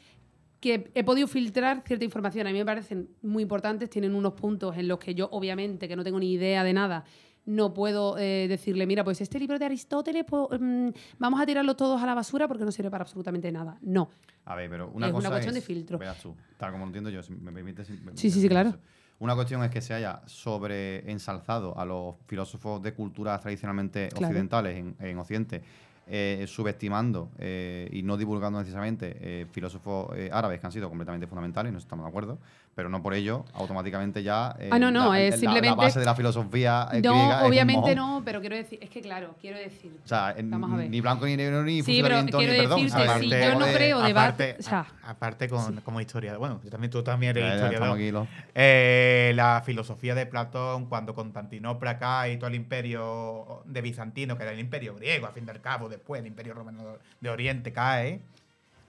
que 0.61 0.93
he 0.95 1.03
podido 1.03 1.27
filtrar 1.27 1.83
cierta 1.85 2.05
información. 2.05 2.47
A 2.47 2.53
mí 2.53 2.59
me 2.59 2.65
parecen 2.65 3.09
muy 3.23 3.43
importantes, 3.43 3.91
tienen 3.91 4.15
unos 4.15 4.35
puntos 4.35 4.77
en 4.77 4.87
los 4.87 5.01
que 5.01 5.17
yo, 5.17 5.29
obviamente, 5.33 5.89
que 5.89 5.97
no 5.97 6.05
tengo 6.05 6.21
ni 6.21 6.33
idea 6.33 6.63
de 6.63 6.73
nada, 6.73 7.05
no 7.47 7.75
puedo 7.75 8.17
eh, 8.19 8.47
decirle, 8.49 8.87
mira, 8.87 9.03
pues 9.05 9.21
este 9.21 9.39
libro 9.39 9.59
de 9.59 9.65
Aristóteles, 9.65 10.25
pues, 10.27 10.61
mm, 10.61 10.89
vamos 11.19 11.41
a 11.41 11.47
tirarlo 11.47 11.75
todos 11.77 12.01
a 12.03 12.07
la 12.07 12.15
basura 12.15 12.47
porque 12.49 12.65
no 12.65 12.73
sirve 12.73 12.91
para 12.91 13.03
absolutamente 13.03 13.51
nada. 13.51 13.79
No. 13.83 14.11
A 14.45 14.55
ver, 14.55 14.69
pero 14.71 14.91
una 14.95 15.09
Es 15.09 15.15
una 15.15 15.29
cuestión 15.31 15.51
es, 15.51 15.55
de 15.55 15.61
filtro. 15.67 15.99
Verás 15.99 16.21
tú, 16.21 16.35
tal 16.57 16.73
como 16.73 16.85
lo 16.85 16.89
entiendo 16.89 17.11
yo, 17.11 17.23
si 17.23 17.33
me 17.33 17.53
permites. 17.53 17.87
si 17.87 17.93
me- 17.95 18.17
Sí, 18.17 18.31
sí, 18.31 18.41
sí, 18.41 18.49
claro. 18.49 18.75
Una 19.19 19.35
cuestión 19.35 19.63
es 19.63 19.71
que 19.71 19.81
se 19.83 19.93
haya 19.93 20.23
sobre 20.27 21.11
ensalzado 21.11 21.79
a 21.79 21.85
los 21.85 22.15
filósofos 22.27 22.83
de 22.83 22.95
culturas 22.95 23.41
tradicionalmente 23.41 24.09
Claro. 24.09 24.27
occidentales 24.29 24.77
en, 24.79 24.97
en 24.99 25.19
Occidente, 25.19 25.63
eh, 26.07 26.45
subestimando 26.49 27.31
eh, 27.39 27.89
y 27.93 28.03
no 28.03 28.17
divulgando 28.17 28.59
necesariamente 28.59 29.17
eh, 29.21 29.47
filósofos 29.53 30.11
árabes 30.33 30.59
que 30.59 30.67
han 30.67 30.73
sido 30.73 30.89
completamente 30.89 31.27
fundamentales, 31.27 31.71
no 31.71 31.79
estamos 31.79 32.05
de 32.05 32.09
acuerdo, 32.09 32.39
pero 32.81 32.89
no 32.89 33.03
por 33.03 33.13
ello 33.13 33.45
automáticamente 33.53 34.23
ya 34.23 34.57
eh, 34.59 34.71
Ah, 34.73 34.79
no, 34.79 34.91
no, 34.91 35.13
la, 35.13 35.21
es 35.21 35.33
la- 35.33 35.37
simplemente- 35.37 35.69
la 35.69 35.75
base 35.75 35.99
de 36.01 36.07
la 36.07 36.15
filosofía 36.15 36.89
eh, 36.93 37.03
no, 37.03 37.13
griega 37.13 37.45
obviamente 37.45 37.95
no, 37.95 38.23
pero 38.25 38.41
quiero 38.41 38.57
decir, 38.57 38.79
es 38.81 38.89
que 38.89 39.03
claro, 39.03 39.35
quiero 39.39 39.59
decir... 39.59 39.93
O 40.03 40.09
sea, 40.09 40.35
Vamos 40.45 40.73
a 40.73 40.77
ver. 40.77 40.89
ni 40.89 41.03
blanco 41.03 41.27
ni 41.27 41.37
negro 41.37 41.63
ni 41.63 41.83
Sí, 41.83 42.01
pero 42.03 42.17
fusilamiento 42.23 42.39
ni 42.39 42.45
quiero 42.47 42.63
perdón. 42.63 42.79
sí, 42.81 42.85
Un 42.87 43.31
yo 43.53 43.59
no 43.59 43.67
de- 43.67 43.75
creo 43.75 43.99
debate... 44.01 44.53
aparte, 44.53 44.57
o 44.59 44.63
sea, 44.63 44.87
a- 45.05 45.11
aparte 45.11 45.49
con, 45.51 45.77
como 45.83 46.01
historiador, 46.01 46.39
bueno, 46.39 46.59
yo 46.65 46.71
también, 46.71 46.91
tú 46.91 47.03
también 47.03 47.37
eres 47.37 47.55
historiador. 47.57 47.99
los- 48.01 48.29
Eh, 48.55 49.33
la 49.35 49.63
filosofía 49.63 50.15
de 50.15 50.25
Platón, 50.25 50.87
cuando 50.87 51.15
Constantinopla 51.15 51.99
cae 51.99 52.33
y 52.33 52.37
todo 52.39 52.49
el 52.49 52.55
imperio 52.55 53.63
de 53.67 53.83
Bizantino, 53.83 54.39
que 54.39 54.45
era 54.45 54.53
el 54.53 54.59
imperio 54.61 54.95
griego, 54.95 55.27
a 55.27 55.33
fin 55.33 55.45
del 55.45 55.61
cabo, 55.61 55.91
después 55.91 56.23
el 56.23 56.27
imperio 56.29 56.55
romano 56.55 56.97
de 57.21 57.29
Oriente 57.29 57.75
cae, 57.75 58.21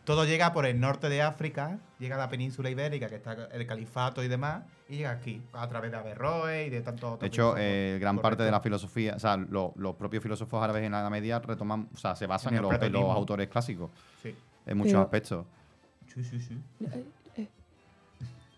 todo 0.04 0.26
llega 0.26 0.52
por 0.54 0.66
el 0.66 0.80
norte 0.80 1.10
de 1.10 1.22
África, 1.22 1.78
llega 2.00 2.16
a 2.16 2.20
la 2.20 2.30
península 2.30 2.70
ibérica, 2.70 3.08
que 3.08 3.16
está 3.16 3.48
el 3.52 3.66
califato 3.68 4.24
y 4.24 4.28
demás, 4.28 4.64
y 4.90 4.98
llega 4.98 5.12
aquí, 5.12 5.42
a 5.54 5.68
través 5.70 5.92
de 5.92 5.98
Averroes 5.98 6.68
y 6.68 6.70
de 6.70 6.82
tantos 6.82 7.04
otros 7.04 7.20
De 7.22 7.28
hecho, 7.28 7.56
eh, 7.58 7.98
gran 8.00 8.20
parte 8.20 8.44
de 8.44 8.52
la 8.52 8.60
filosofía, 8.62 9.14
o 9.16 9.20
sea, 9.20 9.38
lo- 9.38 9.74
los 9.78 9.96
propios 9.96 10.24
filósofos 10.24 10.64
árabes 10.64 10.84
en 10.84 10.92
la 10.92 11.02
Edad 11.02 11.10
Media 11.12 11.40
retoman, 11.40 11.88
o 11.94 11.98
sea, 11.98 12.16
se 12.16 12.26
basan 12.28 12.56
En 12.56 12.62
los, 12.64 12.74
en 12.82 12.92
los 12.92 13.04
autores 13.16 13.48
clásicos 13.48 13.90
Sí. 14.22 14.36
en 14.66 14.78
muchos 14.78 14.92
Pero- 14.94 15.02
aspectos. 15.04 15.46
Sí, 16.14 16.24
sí, 16.24 16.40
sí. 16.42 16.58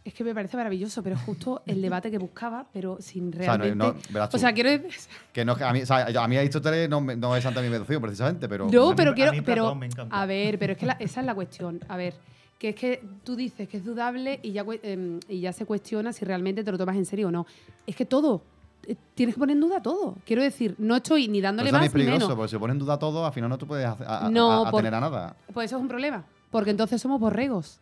Es 0.05 0.13
que 0.13 0.23
me 0.23 0.33
parece 0.33 0.57
maravilloso, 0.57 1.01
pero 1.01 1.15
es 1.15 1.21
justo 1.21 1.61
el 1.65 1.81
debate 1.81 2.11
que 2.11 2.17
buscaba, 2.17 2.65
pero 2.73 2.97
sin 2.99 3.29
O 3.29 3.37
sea, 3.37 3.57
no- 3.57 3.63
realmente... 3.63 4.09
no- 4.13 4.29
tú, 4.29 4.35
o 4.37 4.39
sea, 4.39 4.53
quiero 4.53 4.69
decir... 4.69 4.91
que 5.31 5.45
no, 5.45 5.53
a 5.53 5.71
mí, 5.73 5.81
o 5.81 5.85
sea, 5.85 6.05
a 6.23 6.27
mí 6.27 6.37
Aristóteles 6.37 6.89
no, 6.89 6.99
no 7.01 7.35
es 7.35 7.43
Santa 7.43 7.61
mi 7.61 7.69
devoción, 7.69 8.01
precisamente, 8.01 8.49
pero... 8.49 8.67
No, 8.69 8.95
pero 8.95 9.11
mí- 9.11 9.13
a 9.13 9.15
quiero. 9.15 9.31
mí 9.31 9.41
pero, 9.41 9.75
me 9.75 9.89
a 10.09 10.25
ver, 10.25 10.59
pero 10.59 10.73
es 10.73 10.79
que 10.79 10.85
la- 10.85 10.97
esa 10.99 11.21
es 11.21 11.25
la 11.25 11.33
cuestión. 11.35 11.79
A 11.87 11.95
ver, 11.97 12.15
que 12.59 12.69
es 12.69 12.75
que 12.75 13.03
tú 13.23 13.35
dices 13.35 13.67
que 13.69 13.77
es 13.77 13.85
dudable 13.85 14.39
y 14.43 14.51
ya, 14.51 14.65
em, 14.83 15.19
y 15.29 15.39
ya 15.41 15.51
se 15.53 15.65
cuestiona 15.65 16.11
si 16.13 16.23
realmente 16.25 16.63
te 16.63 16.71
lo 16.71 16.77
tomas 16.77 16.95
en 16.97 17.05
serio 17.05 17.27
o 17.29 17.31
no. 17.31 17.45
Es 17.87 17.95
que 17.95 18.05
todo. 18.05 18.41
eh, 18.87 18.95
Tienes 19.15 19.35
que 19.35 19.39
poner 19.39 19.55
en 19.55 19.61
duda 19.61 19.81
todo. 19.81 20.15
Quiero 20.25 20.41
decir, 20.41 20.75
no 20.79 20.95
estoy 20.97 21.27
ni 21.29 21.39
Pero 21.39 21.47
dándole 21.47 21.69
eso 21.69 21.77
no 21.77 21.79
más 21.79 21.87
es 21.87 21.93
ni 21.93 21.99
peligroso, 21.99 22.25
menos. 22.27 22.35
porque 22.37 22.49
si 22.51 22.57
pones 22.57 22.73
en 22.75 22.79
duda 22.79 22.99
todo, 22.99 23.25
al 23.25 23.31
final 23.33 23.49
no 23.49 23.57
te 23.57 23.65
puedes 23.65 23.85
a- 23.85 23.91
a 24.65 24.71
por- 24.71 24.79
tener 24.81 24.93
a 24.95 24.99
nada. 24.99 25.35
Pues 25.53 25.65
eso 25.71 25.77
es 25.77 25.81
un 25.81 25.87
problema. 25.87 26.25
Porque 26.51 26.71
entonces 26.71 27.01
somos 27.01 27.19
borregos. 27.21 27.79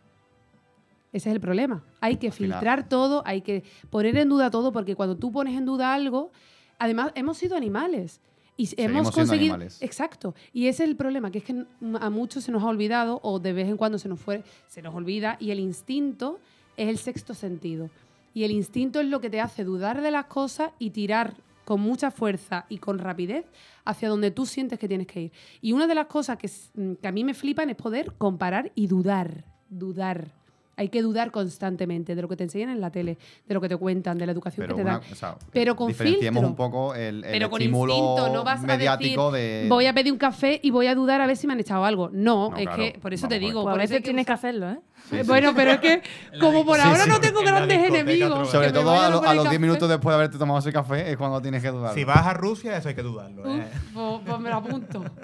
Ese 1.12 1.28
es 1.28 1.34
el 1.34 1.40
problema. 1.40 1.84
Hay 2.00 2.16
que 2.16 2.30
filtrar 2.30 2.88
todo, 2.88 3.22
hay 3.26 3.42
que 3.42 3.64
poner 3.90 4.16
en 4.16 4.28
duda 4.28 4.50
todo, 4.50 4.72
porque 4.72 4.96
cuando 4.96 5.16
tú 5.16 5.30
pones 5.30 5.56
en 5.56 5.66
duda 5.66 5.92
algo, 5.92 6.32
además 6.78 7.12
hemos 7.14 7.36
sido 7.36 7.56
animales. 7.56 8.20
Y 8.56 8.64
hemos 8.64 8.70
Seguimos 8.70 8.92
siendo 8.92 9.12
conseguido. 9.14 9.54
animales. 9.54 9.82
Exacto. 9.82 10.34
Y 10.52 10.66
ese 10.66 10.84
es 10.84 10.90
el 10.90 10.96
problema, 10.96 11.30
que 11.30 11.38
es 11.38 11.44
que 11.44 11.64
a 12.00 12.10
muchos 12.10 12.44
se 12.44 12.52
nos 12.52 12.62
ha 12.62 12.66
olvidado, 12.66 13.20
o 13.22 13.38
de 13.38 13.52
vez 13.52 13.68
en 13.68 13.76
cuando 13.76 13.98
se 13.98 14.08
nos, 14.08 14.20
fue, 14.20 14.42
se 14.68 14.82
nos 14.82 14.94
olvida, 14.94 15.36
y 15.40 15.50
el 15.50 15.60
instinto 15.60 16.38
es 16.76 16.88
el 16.88 16.98
sexto 16.98 17.34
sentido. 17.34 17.90
Y 18.34 18.44
el 18.44 18.50
instinto 18.50 19.00
es 19.00 19.06
lo 19.06 19.20
que 19.20 19.28
te 19.28 19.40
hace 19.40 19.64
dudar 19.64 20.00
de 20.00 20.10
las 20.10 20.26
cosas 20.26 20.72
y 20.78 20.90
tirar 20.90 21.34
con 21.64 21.80
mucha 21.80 22.10
fuerza 22.10 22.66
y 22.68 22.78
con 22.78 22.98
rapidez 22.98 23.44
hacia 23.84 24.08
donde 24.08 24.30
tú 24.30 24.46
sientes 24.46 24.78
que 24.78 24.88
tienes 24.88 25.06
que 25.06 25.22
ir. 25.22 25.32
Y 25.60 25.72
una 25.72 25.86
de 25.86 25.94
las 25.94 26.06
cosas 26.06 26.38
que, 26.38 26.50
mm, 26.74 26.94
que 26.94 27.08
a 27.08 27.12
mí 27.12 27.24
me 27.24 27.34
flipan 27.34 27.70
es 27.70 27.76
poder 27.76 28.14
comparar 28.18 28.72
y 28.74 28.86
dudar. 28.86 29.44
Dudar. 29.68 30.41
Hay 30.82 30.88
que 30.88 31.00
dudar 31.00 31.30
constantemente 31.30 32.16
de 32.16 32.22
lo 32.22 32.28
que 32.28 32.34
te 32.36 32.42
enseñan 32.42 32.70
en 32.70 32.80
la 32.80 32.90
tele, 32.90 33.16
de 33.46 33.54
lo 33.54 33.60
que 33.60 33.68
te 33.68 33.76
cuentan, 33.76 34.18
de 34.18 34.26
la 34.26 34.32
educación 34.32 34.64
Pero, 34.66 34.74
que 34.74 34.82
te 34.82 34.88
una- 34.88 34.98
dan. 34.98 35.12
o 35.12 35.14
sea, 35.14 35.36
Pero 35.52 35.76
con 35.76 35.94
filtro. 35.94 36.40
un 36.40 36.56
poco 36.56 36.92
el, 36.96 37.22
el 37.24 37.30
Pero 37.30 37.50
con 37.50 37.62
instinto, 37.62 38.28
no 38.32 38.42
vas 38.42 38.64
a 38.64 38.76
decir, 38.76 39.16
de... 39.16 39.66
voy 39.68 39.86
a 39.86 39.94
pedir 39.94 40.12
un 40.12 40.18
café 40.18 40.58
y 40.60 40.72
voy 40.72 40.88
a 40.88 40.96
dudar 40.96 41.20
a 41.20 41.26
ver 41.28 41.36
si 41.36 41.46
me 41.46 41.52
han 41.52 41.60
echado 41.60 41.84
algo. 41.84 42.10
No, 42.12 42.50
No, 42.50 42.56
es 42.56 42.64
claro, 42.64 42.82
que 42.82 42.98
por 43.00 43.14
eso 43.14 43.28
te 43.28 43.38
digo. 43.38 43.62
Pues 43.62 43.70
a 43.72 43.76
por 43.76 43.80
eso 43.82 44.02
tienes 44.02 44.26
que 44.26 44.32
hacerlo, 44.32 44.70
¿eh? 44.70 44.78
Sí, 45.08 45.18
sí. 45.18 45.22
Bueno, 45.28 45.52
pero 45.54 45.70
es 45.70 45.78
que 45.80 46.02
como 46.40 46.64
por 46.66 46.78
Sí, 46.80 46.82
ahora 46.84 47.04
sí, 47.04 47.10
no 47.10 47.20
tengo 47.20 47.40
grandes 47.42 47.78
enemigos. 47.88 48.50
Sobre 48.50 48.72
todo 48.72 48.90
a, 49.00 49.08
lo- 49.08 49.18
por 49.20 49.28
a 49.28 49.30
el 49.30 49.36
los 49.36 49.44
10 49.44 49.50
café, 49.54 49.58
minutos 49.60 49.88
después 49.88 50.12
de 50.12 50.14
haberte 50.16 50.38
tomado 50.38 50.58
ese 50.58 50.72
café 50.72 51.10
es 51.12 51.16
cuando 51.16 51.40
tienes 51.40 51.62
que 51.62 51.68
dudar. 51.68 51.94
Si 51.94 52.02
vas 52.02 52.26
a 52.26 52.34
Rusia, 52.34 52.76
eso 52.76 52.88
hay 52.88 52.96
que 52.96 53.02
dudarlo. 53.04 53.42
Uf, 53.42 53.60
¿eh? 53.60 53.66
pues, 53.94 54.20
pues 54.26 54.40
me 54.40 54.50
lo 54.50 54.56
apunto. 54.56 55.04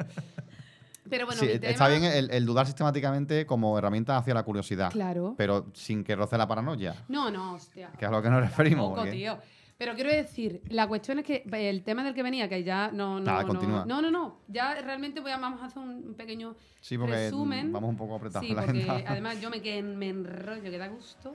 Pero 1.11 1.27
bueno, 1.27 1.41
Sí, 1.41 1.47
mi 1.47 1.53
está 1.53 1.73
tema- 1.75 1.89
bien 1.89 2.05
el, 2.05 2.31
el 2.31 2.47
dudar 2.47 2.67
sistemáticamente 2.67 3.47
como 3.47 3.77
herramienta 3.79 4.17
hacia 4.17 4.35
la 4.35 4.43
curiosidad. 4.43 4.91
Claro. 4.93 5.35
Pero 5.37 5.67
sin 5.75 6.05
que 6.05 6.15
roce 6.17 6.37
la 6.39 6.47
paranoia, 6.49 6.95
No, 7.09 7.31
no, 7.31 7.55
hostia. 7.55 7.91
que 7.99 8.05
es 8.05 8.09
a 8.09 8.13
lo 8.15 8.23
que 8.23 8.31
nos 8.31 8.41
referimos. 8.41 8.85
Tampoco, 8.87 9.03
porque- 9.03 9.13
tío. 9.13 9.39
Pero 9.79 9.95
quiero 9.95 10.11
decir, 10.11 10.61
la 10.71 10.89
cuestión 10.89 11.21
es 11.21 11.25
que 11.25 11.45
el 11.53 11.85
tema 11.85 12.03
del 12.03 12.13
que 12.13 12.25
venía, 12.25 12.49
que 12.49 12.65
ya 12.65 12.91
no. 12.93 13.21
No, 13.21 13.27
Nada, 13.27 13.43
no, 13.43 13.47
continúa. 13.49 13.85
no, 13.87 14.03
no, 14.03 14.11
no. 14.11 14.39
Ya 14.49 14.75
realmente 14.83 15.21
voy 15.21 15.31
a, 15.31 15.37
vamos 15.39 15.63
a 15.63 15.67
hacer 15.67 15.79
un 15.81 16.15
pequeño 16.15 16.57
Sí, 16.81 16.99
porque 16.99 17.15
resumen. 17.15 17.73
vamos 17.73 17.89
un 17.91 17.97
poco 17.97 18.17
apretados 18.17 18.45
Sí, 18.45 18.55
la 18.55 18.65
porque 18.65 18.83
agenda. 18.83 19.11
además 19.13 19.41
yo 19.41 19.51
me, 19.51 19.63
que 19.63 19.81
me 19.81 20.09
enrollo, 20.09 20.63
que 20.63 20.79
da 20.79 20.89
gusto. 20.89 21.33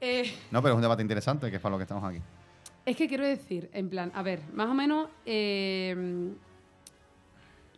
Eh, 0.00 0.24
No, 0.50 0.60
pero 0.62 0.74
es 0.74 0.76
un 0.76 0.82
debate 0.82 1.02
interesante, 1.02 1.48
que 1.48 1.56
es 1.56 1.62
para 1.62 1.70
lo 1.72 1.78
que 1.78 1.82
estamos 1.84 2.02
aquí. 2.02 2.18
Es 2.84 2.96
que 2.96 3.06
quiero 3.06 3.24
decir, 3.24 3.70
en 3.72 3.88
plan, 3.88 4.10
a 4.16 4.22
ver, 4.24 4.40
más 4.52 4.66
o 4.68 4.74
menos 4.74 5.08
eh, 5.24 6.32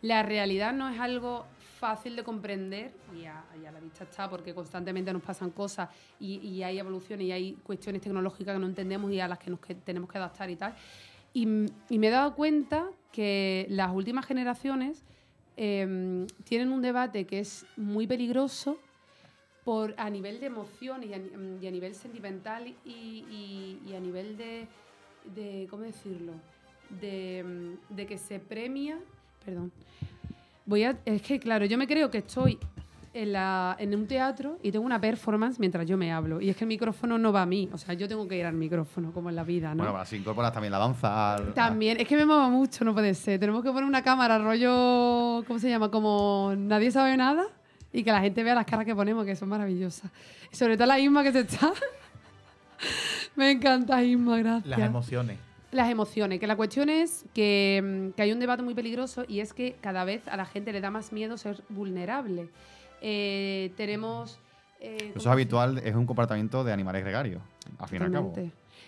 la 0.03 0.21
realidad 0.21 0.73
no 0.73 0.89
es 0.89 0.99
algo 0.99 1.45
fácil 1.79 2.15
de 2.17 2.23
comprender 2.23 2.91
y 3.17 3.25
a, 3.25 3.43
la 3.61 3.79
vista 3.79 4.03
está 4.03 4.29
porque 4.29 4.53
constantemente 4.53 5.11
nos 5.13 5.21
pasan 5.21 5.49
cosas 5.49 5.89
y, 6.19 6.61
hay 6.61 6.77
evoluciones 6.77 7.25
y 7.25 7.31
hay 7.31 7.53
cuestiones 7.63 8.01
tecnológicas 8.01 8.53
que 8.53 8.59
no 8.59 8.67
entendemos 8.67 9.11
y 9.11 9.21
a 9.21 9.29
las 9.29 9.39
que 9.39 9.49
nos 9.49 9.59
tenemos 9.83 10.09
que 10.11 10.17
adaptar 10.17 10.49
y 10.49 10.57
tal. 10.57 10.75
Y, 11.33 11.45
me 11.45 12.07
he 12.07 12.09
dado 12.09 12.35
cuenta 12.35 12.89
que 13.13 13.65
las 13.69 13.93
últimas 13.93 14.25
generaciones 14.25 15.03
eh, 15.55 16.27
tienen 16.43 16.73
un 16.73 16.81
debate 16.81 17.25
que 17.25 17.39
es 17.39 17.65
muy 17.77 18.05
peligroso 18.05 18.77
por, 19.63 19.93
a 19.97 20.09
nivel 20.09 20.41
de 20.41 20.47
emoción 20.47 21.01
y 21.03 21.13
a, 21.13 21.15
a 21.15 21.71
nivel 21.71 21.95
sentimental 21.95 22.75
y, 22.83 23.93
a 23.95 23.99
nivel 24.01 24.35
de, 24.35 25.67
¿cómo 25.69 25.83
decirlo? 25.83 26.33
De, 26.89 27.77
de 27.87 28.05
que 28.05 28.17
se 28.17 28.39
premia, 28.39 28.99
perdón, 29.43 29.71
voy 30.65 30.83
a, 30.83 30.95
es 31.05 31.21
que 31.21 31.39
claro, 31.39 31.65
yo 31.65 31.77
me 31.77 31.87
creo 31.87 32.09
que 32.09 32.19
estoy 32.19 32.57
en, 33.13 33.31
la- 33.33 33.75
en 33.79 33.93
un 33.93 34.07
teatro 34.07 34.57
y 34.63 34.71
tengo 34.71 34.85
una 34.85 34.99
performance 34.99 35.59
mientras 35.59 35.85
yo 35.85 35.97
me 35.97 36.11
hablo. 36.11 36.41
Y 36.41 36.49
es 36.49 36.55
que 36.57 36.63
el 36.63 36.67
micrófono 36.67 37.17
no 37.19 37.31
va 37.31 37.43
a 37.43 37.45
mí. 37.45 37.69
O 37.71 37.77
sea, 37.77 37.93
yo 37.93 38.07
tengo 38.07 38.27
que 38.27 38.37
ir 38.37 38.45
al 38.45 38.55
micrófono, 38.55 39.11
como 39.11 39.29
en 39.29 39.35
la 39.35 39.43
vida, 39.43 39.75
¿no? 39.75 39.83
Bueno, 39.83 39.97
así 39.99 40.15
incorporas 40.15 40.51
también 40.51 40.71
la 40.71 40.79
danza. 40.79 41.35
al- 41.35 41.53
También, 41.53 41.99
es 41.99 42.07
que 42.07 42.15
me 42.17 42.25
muevo 42.25 42.49
mucho, 42.49 42.83
no 42.83 42.93
puede 42.93 43.13
ser. 43.13 43.39
Tenemos 43.39 43.61
que 43.63 43.69
poner 43.69 43.83
una 43.83 44.01
cámara 44.01 44.39
rollo, 44.39 45.43
¿cómo 45.45 45.59
se 45.59 45.69
llama? 45.69 45.89
Como 45.91 46.53
nadie 46.57 46.89
sabe 46.89 47.15
nada 47.15 47.43
y 47.91 48.03
que 48.03 48.11
la 48.11 48.21
gente 48.21 48.41
vea 48.41 48.55
las 48.55 48.65
caras 48.65 48.85
que 48.85 48.95
ponemos, 48.95 49.25
que 49.25 49.35
son 49.35 49.49
maravillosas. 49.49 50.09
Y 50.51 50.55
sobre 50.55 50.75
todo 50.75 50.87
la 50.87 50.97
Isma 50.99 51.21
que 51.21 51.31
se 51.33 51.41
está. 51.41 51.71
me 53.35 53.51
encanta 53.51 54.03
Isma, 54.03 54.37
gracias. 54.39 54.65
Las 54.67 54.79
emociones. 54.79 55.37
Las 55.73 55.89
emociones, 55.89 56.39
que 56.39 56.47
la 56.47 56.55
cuestión 56.55 56.89
es 56.89 57.25
que, 57.33 57.81
mm, 57.83 58.15
que 58.15 58.21
hay 58.21 58.31
un 58.31 58.39
debate 58.39 58.61
muy 58.61 58.75
peligroso 58.75 59.25
y 59.27 59.39
es 59.39 59.53
que 59.53 59.75
cada 59.81 60.05
vez 60.05 60.27
a 60.27 60.37
la 60.37 60.45
gente 60.45 60.71
le 60.71 60.81
da 60.81 60.91
más 60.91 61.11
miedo 61.11 61.37
ser 61.37 61.63
vulnerable. 61.69 62.47
Eh, 63.01 63.71
tenemos... 63.75 64.39
eh, 64.79 64.97
Eso 64.97 65.07
¿cómo 65.13 65.19
es 65.21 65.27
habitual, 65.27 65.77
es 65.79 65.95
un 65.95 66.05
comportamiento 66.05 66.63
de 66.63 66.71
animales 66.73 67.03
gregarios, 67.03 67.41
al 67.79 67.89
fin 67.89 68.01
y 68.01 68.05
al 68.05 68.11
cabo. 68.11 68.33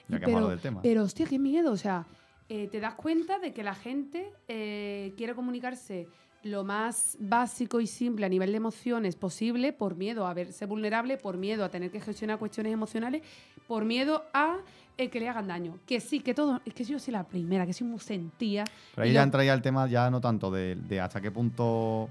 Ya 0.07 0.19
que 0.19 0.25
pero, 0.25 0.47
del 0.47 0.59
tema. 0.59 0.81
pero, 0.83 1.03
hostia, 1.03 1.25
qué 1.25 1.39
miedo. 1.39 1.71
O 1.71 1.77
sea, 1.77 2.05
eh, 2.49 2.67
te 2.71 2.79
das 2.79 2.93
cuenta 2.93 3.39
de 3.39 3.51
que 3.51 3.63
la 3.63 3.73
gente 3.73 4.31
quiere 4.47 5.33
comunicarse 5.33 6.07
lo 6.45 6.63
más 6.63 7.17
básico 7.19 7.81
y 7.81 7.87
simple 7.87 8.23
a 8.25 8.29
nivel 8.29 8.51
de 8.51 8.57
emociones 8.57 9.15
posible 9.15 9.73
por 9.73 9.95
miedo 9.95 10.27
a 10.27 10.33
verse 10.35 10.67
vulnerable, 10.67 11.17
por 11.17 11.37
miedo 11.37 11.65
a 11.65 11.69
tener 11.69 11.89
que 11.89 11.99
gestionar 11.99 12.37
cuestiones 12.37 12.71
emocionales, 12.71 13.23
por 13.67 13.83
miedo 13.83 14.23
a 14.31 14.57
eh, 14.97 15.09
que 15.09 15.19
le 15.19 15.27
hagan 15.27 15.47
daño. 15.47 15.79
Que 15.87 15.99
sí, 15.99 16.19
que 16.19 16.35
todo. 16.35 16.61
Es 16.63 16.73
que 16.75 16.83
yo 16.83 16.99
soy 16.99 17.13
la 17.13 17.23
primera, 17.23 17.65
que 17.65 17.73
soy 17.73 17.87
muy 17.87 17.99
sentía. 17.99 18.63
Pero 18.93 19.05
ahí 19.07 19.11
ya 19.11 19.21
lo- 19.21 19.23
entraría 19.25 19.53
el 19.55 19.61
tema 19.63 19.87
ya 19.87 20.09
no 20.11 20.21
tanto 20.21 20.51
de, 20.51 20.75
de 20.75 21.01
hasta 21.01 21.19
qué 21.19 21.31
punto 21.31 22.09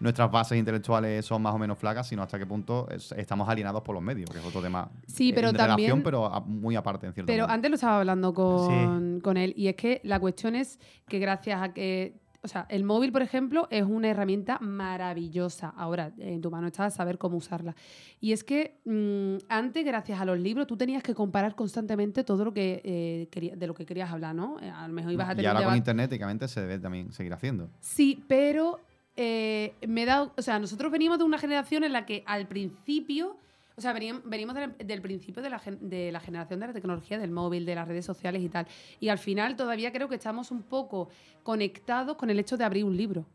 nuestras 0.00 0.30
bases 0.30 0.58
intelectuales 0.58 1.24
son 1.24 1.42
más 1.42 1.54
o 1.54 1.58
menos 1.58 1.78
flacas, 1.78 2.08
sino 2.08 2.22
hasta 2.22 2.38
qué 2.38 2.46
punto 2.46 2.88
es- 2.90 3.12
estamos 3.12 3.46
alienados 3.50 3.82
por 3.82 3.94
los 3.94 4.02
medios, 4.02 4.30
que 4.30 4.38
es 4.38 4.44
otro 4.46 4.62
tema 4.62 4.90
Sí, 5.06 5.28
eh, 5.28 5.32
pero 5.34 5.52
de 5.52 5.58
también- 5.58 5.90
relación, 5.90 6.02
pero 6.02 6.24
a- 6.26 6.40
muy 6.40 6.74
aparte 6.74 7.06
en 7.06 7.12
cierto 7.12 7.26
Pero 7.30 7.44
modo. 7.44 7.52
antes 7.54 7.70
lo 7.70 7.74
estaba 7.74 7.98
hablando 8.00 8.32
con, 8.32 9.20
con 9.20 9.36
él 9.36 9.52
y 9.56 9.68
es 9.68 9.76
que 9.76 10.00
la 10.04 10.18
cuestión 10.18 10.56
es 10.56 10.80
que 11.06 11.18
gracias 11.18 11.62
a 11.62 11.72
que, 11.74 12.16
o 12.44 12.48
sea, 12.48 12.66
el 12.68 12.84
móvil, 12.84 13.10
por 13.10 13.22
ejemplo, 13.22 13.66
es 13.70 13.82
una 13.84 14.08
herramienta 14.08 14.58
maravillosa. 14.60 15.70
Ahora, 15.76 16.12
en 16.18 16.40
tu 16.40 16.50
mano 16.50 16.66
está 16.68 16.88
saber 16.90 17.18
cómo 17.18 17.36
usarla. 17.38 17.74
Y 18.20 18.32
es 18.32 18.44
que 18.44 18.78
mm, 18.84 19.46
antes, 19.48 19.84
gracias 19.84 20.20
a 20.20 20.24
los 20.24 20.38
libros, 20.38 20.66
tú 20.66 20.76
tenías 20.76 21.02
que 21.02 21.14
comparar 21.14 21.54
constantemente 21.54 22.22
todo 22.24 22.44
lo 22.44 22.52
que 22.52 22.80
eh, 22.84 23.28
quería- 23.30 23.56
de 23.56 23.66
lo 23.66 23.74
que 23.74 23.84
querías 23.86 24.10
hablar, 24.12 24.34
¿no? 24.34 24.58
Eh, 24.60 24.68
A 24.70 24.86
lo 24.86 24.94
mejor 24.94 25.12
ibas 25.12 25.28
a 25.28 25.32
y 25.32 25.36
tener 25.36 25.50
un 25.50 25.56
ahora 25.56 25.68
con 25.68 25.76
internet, 25.76 26.10
técnicamente, 26.10 26.46
se 26.48 26.60
debe 26.60 26.78
también 26.78 27.12
seguir 27.12 27.32
haciendo. 27.32 27.70
Sí, 27.80 28.22
pero 28.28 28.78
eh, 29.16 29.74
me 29.86 30.02
he 30.02 30.06
dado. 30.06 30.32
O 30.36 30.42
sea, 30.42 30.58
nosotros 30.58 30.92
venimos 30.92 31.18
de 31.18 31.24
una 31.24 31.38
generación 31.38 31.84
en 31.84 31.92
la 31.92 32.04
que 32.06 32.22
al 32.26 32.46
principio. 32.46 33.38
O 33.76 33.80
sea, 33.80 33.92
venimos 33.92 34.54
del, 34.54 34.76
del 34.78 35.02
principio 35.02 35.42
de 35.42 35.50
la, 35.50 35.58
gen- 35.58 35.88
de 35.88 36.12
la 36.12 36.20
generación 36.20 36.60
de 36.60 36.68
la 36.68 36.72
tecnología, 36.72 37.18
del 37.18 37.30
móvil, 37.32 37.66
de 37.66 37.74
las 37.74 37.88
redes 37.88 38.04
sociales 38.04 38.40
y 38.42 38.48
tal. 38.48 38.66
Y 39.00 39.08
al 39.08 39.18
final 39.18 39.56
todavía 39.56 39.90
creo 39.92 40.08
que 40.08 40.14
estamos 40.14 40.50
un 40.52 40.62
poco 40.62 41.08
conectados 41.42 42.16
con 42.16 42.30
el 42.30 42.38
hecho 42.38 42.56
de 42.56 42.64
abrir 42.64 42.84
un 42.84 42.96
libro. 42.96 43.26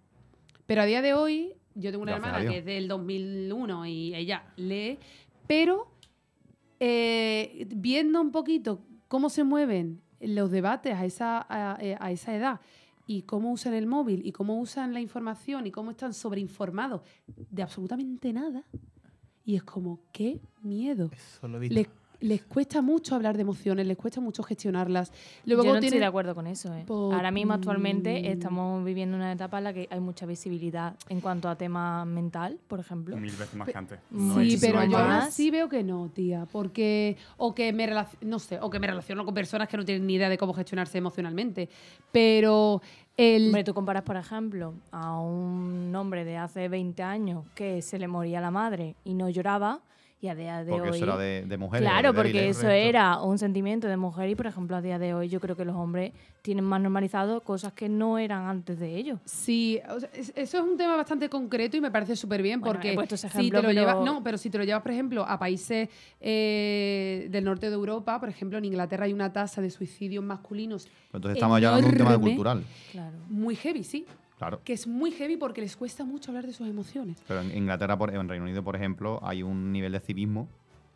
Pero 0.65 0.81
a 0.81 0.85
día 0.85 1.01
de 1.01 1.13
hoy, 1.13 1.53
yo 1.75 1.91
tengo 1.91 2.03
una 2.03 2.13
Gracias 2.13 2.27
hermana 2.35 2.51
que 2.53 2.59
es 2.59 2.65
del 2.65 2.87
2001 2.87 3.85
y 3.87 4.15
ella 4.15 4.43
lee, 4.55 4.97
pero 5.45 5.91
eh, 6.79 7.67
viendo 7.75 8.21
un 8.21 8.31
poquito 8.31 8.81
cómo 9.07 9.29
se 9.29 9.43
mueven 9.43 10.01
los 10.21 10.51
debates 10.51 10.93
a 10.95 11.05
esa, 11.05 11.45
a, 11.49 11.77
eh, 11.81 11.97
a 11.99 12.11
esa 12.11 12.35
edad 12.35 12.59
y 13.07 13.23
cómo 13.23 13.51
usan 13.51 13.73
el 13.73 13.87
móvil 13.87 14.21
y 14.25 14.31
cómo 14.31 14.59
usan 14.59 14.93
la 14.93 15.01
información 15.01 15.65
y 15.65 15.71
cómo 15.71 15.91
están 15.91 16.13
sobreinformados 16.13 17.01
de 17.27 17.63
absolutamente 17.63 18.31
nada. 18.31 18.63
Y 19.49 19.55
es 19.55 19.63
como, 19.63 19.97
qué 20.11 20.39
miedo. 20.61 21.09
Eso 21.11 21.47
lo. 21.47 21.57
Les, 21.59 21.87
les 22.19 22.43
cuesta 22.43 22.83
mucho 22.83 23.15
hablar 23.15 23.35
de 23.35 23.41
emociones, 23.41 23.87
les 23.87 23.97
cuesta 23.97 24.21
mucho 24.21 24.43
gestionarlas. 24.43 25.11
Luego 25.45 25.63
Yo 25.63 25.69
no 25.69 25.75
estoy 25.77 25.89
tienen- 25.89 26.01
de 26.01 26.05
acuerdo 26.05 26.35
con 26.35 26.45
eso. 26.45 26.71
¿eh? 26.75 26.83
Por- 26.85 27.15
Ahora 27.15 27.31
mismo, 27.31 27.53
actualmente, 27.53 28.21
Mm. 28.21 28.25
estamos 28.25 28.85
viviendo 28.85 29.15
una 29.17 29.31
etapa 29.31 29.57
en 29.57 29.63
la 29.63 29.73
que 29.73 29.87
hay 29.89 29.99
mucha 30.01 30.27
visibilidad 30.27 30.95
en 31.07 31.19
cuanto 31.19 31.49
a 31.49 31.55
tema 31.55 32.05
mental, 32.05 32.59
por 32.67 32.79
ejemplo. 32.79 33.17
Mil 33.17 33.31
veces 33.31 33.55
más 33.55 33.67
que 33.69 33.75
antes. 33.75 33.99
Sí, 34.11 34.15
No 34.17 34.35
sí, 34.35 34.57
pero 34.61 34.83
yo 34.83 34.97
así 34.99 35.49
veo 35.49 35.67
que 35.67 35.81
no, 35.83 36.09
tía. 36.13 36.45
Porque. 36.51 37.17
O 37.37 37.55
que 37.55 37.73
me 37.73 37.87
relac- 37.87 38.21
no 38.21 38.37
sé, 38.37 38.59
o 38.61 38.69
que 38.69 38.79
me 38.79 38.85
relaciono 38.85 39.25
con 39.25 39.33
personas 39.33 39.67
que 39.67 39.77
no 39.77 39.83
tienen 39.83 40.05
ni 40.05 40.13
idea 40.13 40.29
de 40.29 40.37
cómo 40.37 40.53
gestionarse 40.53 40.99
emocionalmente. 40.99 41.69
Pero 42.11 42.81
el. 43.19 43.47
Hombre, 43.47 43.63
tú 43.63 43.73
comparas, 43.73 44.03
por 44.03 44.15
ejemplo, 44.15 44.73
a 44.91 45.19
un 45.19 45.93
hombre 45.95 46.23
de 46.25 46.37
hace 46.37 46.69
20 46.69 47.03
años 47.03 47.45
que 47.53 47.81
se 47.81 47.99
le 47.99 48.07
moría 48.07 48.39
la 48.41 48.51
madre 48.51 48.95
y 49.03 49.13
no 49.13 49.29
lloraba, 49.29 49.81
y 50.21 50.27
a 50.27 50.35
día 50.35 50.63
de 50.65 50.71
Porque 50.71 50.89
hoy. 50.89 50.95
eso 50.97 51.05
era 51.05 51.17
de, 51.17 51.45
de 51.47 51.57
mujeres. 51.57 51.87
Claro, 51.89 52.11
de 52.11 52.15
porque 52.17 52.33
débiles. 52.33 52.57
eso 52.57 52.67
era 52.69 53.21
un 53.21 53.37
sentimiento 53.37 53.87
de 53.87 53.95
mujer 53.95 54.29
y, 54.29 54.35
por 54.35 54.47
ejemplo, 54.47 54.75
a 54.75 54.81
día 54.81 54.99
de 54.99 55.13
hoy 55.13 55.29
yo 55.29 55.39
creo 55.39 55.55
que 55.55 55.63
los 55.63 55.75
hombres 55.77 56.11
tienen 56.41 56.65
más 56.65 56.81
normalizado 56.81 57.39
cosas 57.41 57.71
que 57.71 57.87
no 57.87 58.17
eran 58.17 58.47
antes 58.47 58.77
de 58.79 58.95
ellos. 58.97 59.19
Sí, 59.23 59.79
o 59.89 59.99
sea, 59.99 60.09
es- 60.13 60.33
eso 60.35 60.57
es 60.57 60.63
un 60.63 60.75
tema 60.75 60.97
bastante 60.97 61.29
concreto 61.29 61.77
y 61.77 61.81
me 61.81 61.89
parece 61.89 62.17
súper 62.17 62.41
bien 62.41 62.59
Bueno, 62.59 62.73
porque 62.73 62.91
he 62.91 62.95
puesto 62.95 63.15
ese 63.15 63.29
si 63.29 63.37
ejemplo, 63.37 63.59
te 63.61 63.63
lo 63.63 63.69
pero- 63.69 63.79
llevas, 63.81 64.05
no, 64.05 64.21
pero 64.21 64.37
si 64.37 64.49
te 64.49 64.57
lo 64.57 64.65
llevas, 64.65 64.81
por 64.81 64.91
ejemplo, 64.91 65.23
a 65.25 65.39
países 65.39 65.87
eh, 66.19 67.27
del 67.31 67.43
norte 67.45 67.69
de 67.69 67.75
Europa, 67.75 68.19
por 68.19 68.27
ejemplo, 68.29 68.57
en 68.57 68.65
Inglaterra 68.65 69.05
hay 69.05 69.13
una 69.13 69.31
tasa 69.31 69.61
de 69.61 69.69
suicidios 69.69 70.23
masculinos 70.23 70.87
Entonces 71.13 71.37
estamos 71.37 71.61
ya 71.61 71.69
hablando 71.69 71.87
de 71.87 71.93
un 71.93 71.97
tema 71.97 72.19
cultural. 72.19 72.63
Claro. 72.91 73.17
muy 73.29 73.55
heavy, 73.55 73.83
sí, 73.83 74.05
Claro. 74.39 74.61
que 74.63 74.73
es 74.73 74.87
muy 74.87 75.11
heavy 75.11 75.37
porque 75.37 75.61
les 75.61 75.75
cuesta 75.75 76.03
mucho 76.05 76.31
hablar 76.31 76.45
de 76.47 76.53
sus 76.53 76.67
emociones. 76.67 77.17
Pero 77.27 77.41
en 77.41 77.55
Inglaterra, 77.55 77.97
por, 77.97 78.11
en 78.13 78.27
Reino 78.27 78.45
Unido, 78.45 78.63
por 78.63 78.75
ejemplo, 78.75 79.19
hay 79.21 79.43
un 79.43 79.71
nivel 79.71 79.91
de 79.91 79.99
civismo 79.99 80.47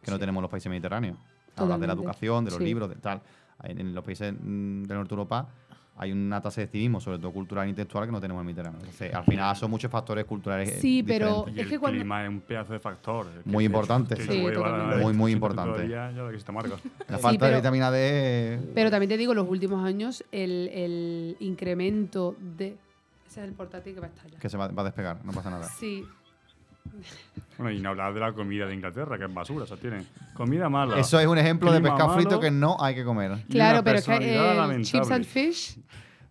que 0.02 0.10
no 0.12 0.18
tenemos 0.18 0.40
en 0.40 0.44
los 0.44 0.52
países 0.52 0.70
mediterráneos. 0.70 1.18
Hablas 1.56 1.80
de 1.80 1.88
la 1.88 1.94
educación, 1.94 2.46
de 2.46 2.52
los 2.52 2.58
Sí. 2.58 2.64
libros, 2.66 2.90
de 2.90 2.96
tal. 2.96 3.22
En, 3.64 3.94
los 3.94 4.04
países 4.04 4.34
mm, 4.34 4.84
del 4.84 4.98
norte 4.98 5.10
de 5.10 5.14
Europa 5.16 5.48
hay 5.96 6.12
una 6.12 6.42
tasa 6.42 6.62
de 6.62 6.68
civismo, 6.68 7.00
sobre 7.00 7.20
todo 7.20 7.32
cultural 7.32 7.68
e 7.68 7.70
intelectual, 7.70 8.06
que 8.08 8.12
no 8.12 8.20
tenemos 8.20 8.40
en 8.42 8.48
el 8.48 8.56
Mediterráneo. 8.56 8.80
Entonces, 8.80 9.14
al 9.14 9.24
final 9.26 9.56
son 9.56 9.70
muchos 9.70 9.92
factores 9.92 10.26
culturales. 10.26 10.70
eh, 10.72 10.80
Sí, 10.82 11.04
pero- 11.04 11.28
diferentes. 11.28 11.56
Y 11.56 11.60
Es 11.60 11.66
el 11.66 11.70
que 11.72 11.80
cuando- 11.80 12.00
clima 12.00 12.24
es 12.24 12.30
un 12.30 12.40
pedazo 12.42 12.74
de 12.74 12.80
factor. 12.80 13.28
Que 13.44 13.50
Muy 13.50 13.64
te- 13.64 13.66
importante. 13.66 14.16
que 14.16 14.24
Sí. 14.24 14.28
Muy, 14.42 15.14
muy 15.14 15.32
siete 15.32 15.32
importante. 15.34 15.84
día, 15.88 16.12
ya 16.12 16.24
lo. 16.24 16.32
La 16.32 16.38
Sí, 16.40 17.22
falta 17.22 17.46
de 17.46 17.52
pero- 17.52 17.58
vitamina 17.58 17.92
D. 17.92 18.60
Pero 18.74 18.90
también 18.90 19.10
te 19.10 19.18
digo, 19.18 19.34
los 19.36 19.48
últimos 19.48 19.86
años, 19.86 20.24
el, 20.32 20.70
el 20.74 21.38
incremento 21.42 22.36
de... 22.58 22.78
Ese 23.34 23.41
es 23.41 23.48
el 23.50 23.54
portátil 23.56 23.96
que 23.96 24.00
va 24.00 24.06
a 24.06 24.10
estallar. 24.10 24.39
que 24.39 24.48
se 24.50 24.58
va, 24.58 24.67
va 24.67 24.82
a 24.84 24.86
despegar, 24.86 25.26
no 25.26 25.32
pasa 25.32 25.50
nada. 25.50 25.67
Sí, 25.67 26.08
Bueno, 27.58 27.72
y 27.72 27.80
no 27.80 27.89
hablar 27.89 28.13
de 28.13 28.19
la 28.19 28.32
comida 28.34 28.67
de 28.67 28.76
Inglaterra, 28.76 29.17
que 29.17 29.26
es 29.26 29.34
basura. 29.34 29.63
O 29.63 29.67
sea, 29.67 29.78
tienen 29.78 30.06
comida 30.36 30.69
mala. 30.69 31.00
Eso 31.00 31.19
es 31.19 31.26
un 31.26 31.38
ejemplo 31.39 31.72
de 31.72 31.82
pescado 31.82 32.13
frito 32.13 32.39
que 32.39 32.52
no 32.52 32.78
hay 32.80 32.93
que 32.93 33.04
comer. 33.04 33.43
claro, 33.50 33.84
pero 33.84 33.98
es 33.98 34.06
que 34.06 34.17
eh, 34.36 34.82
chips 34.84 35.10
and 35.10 35.26
fish... 35.26 35.80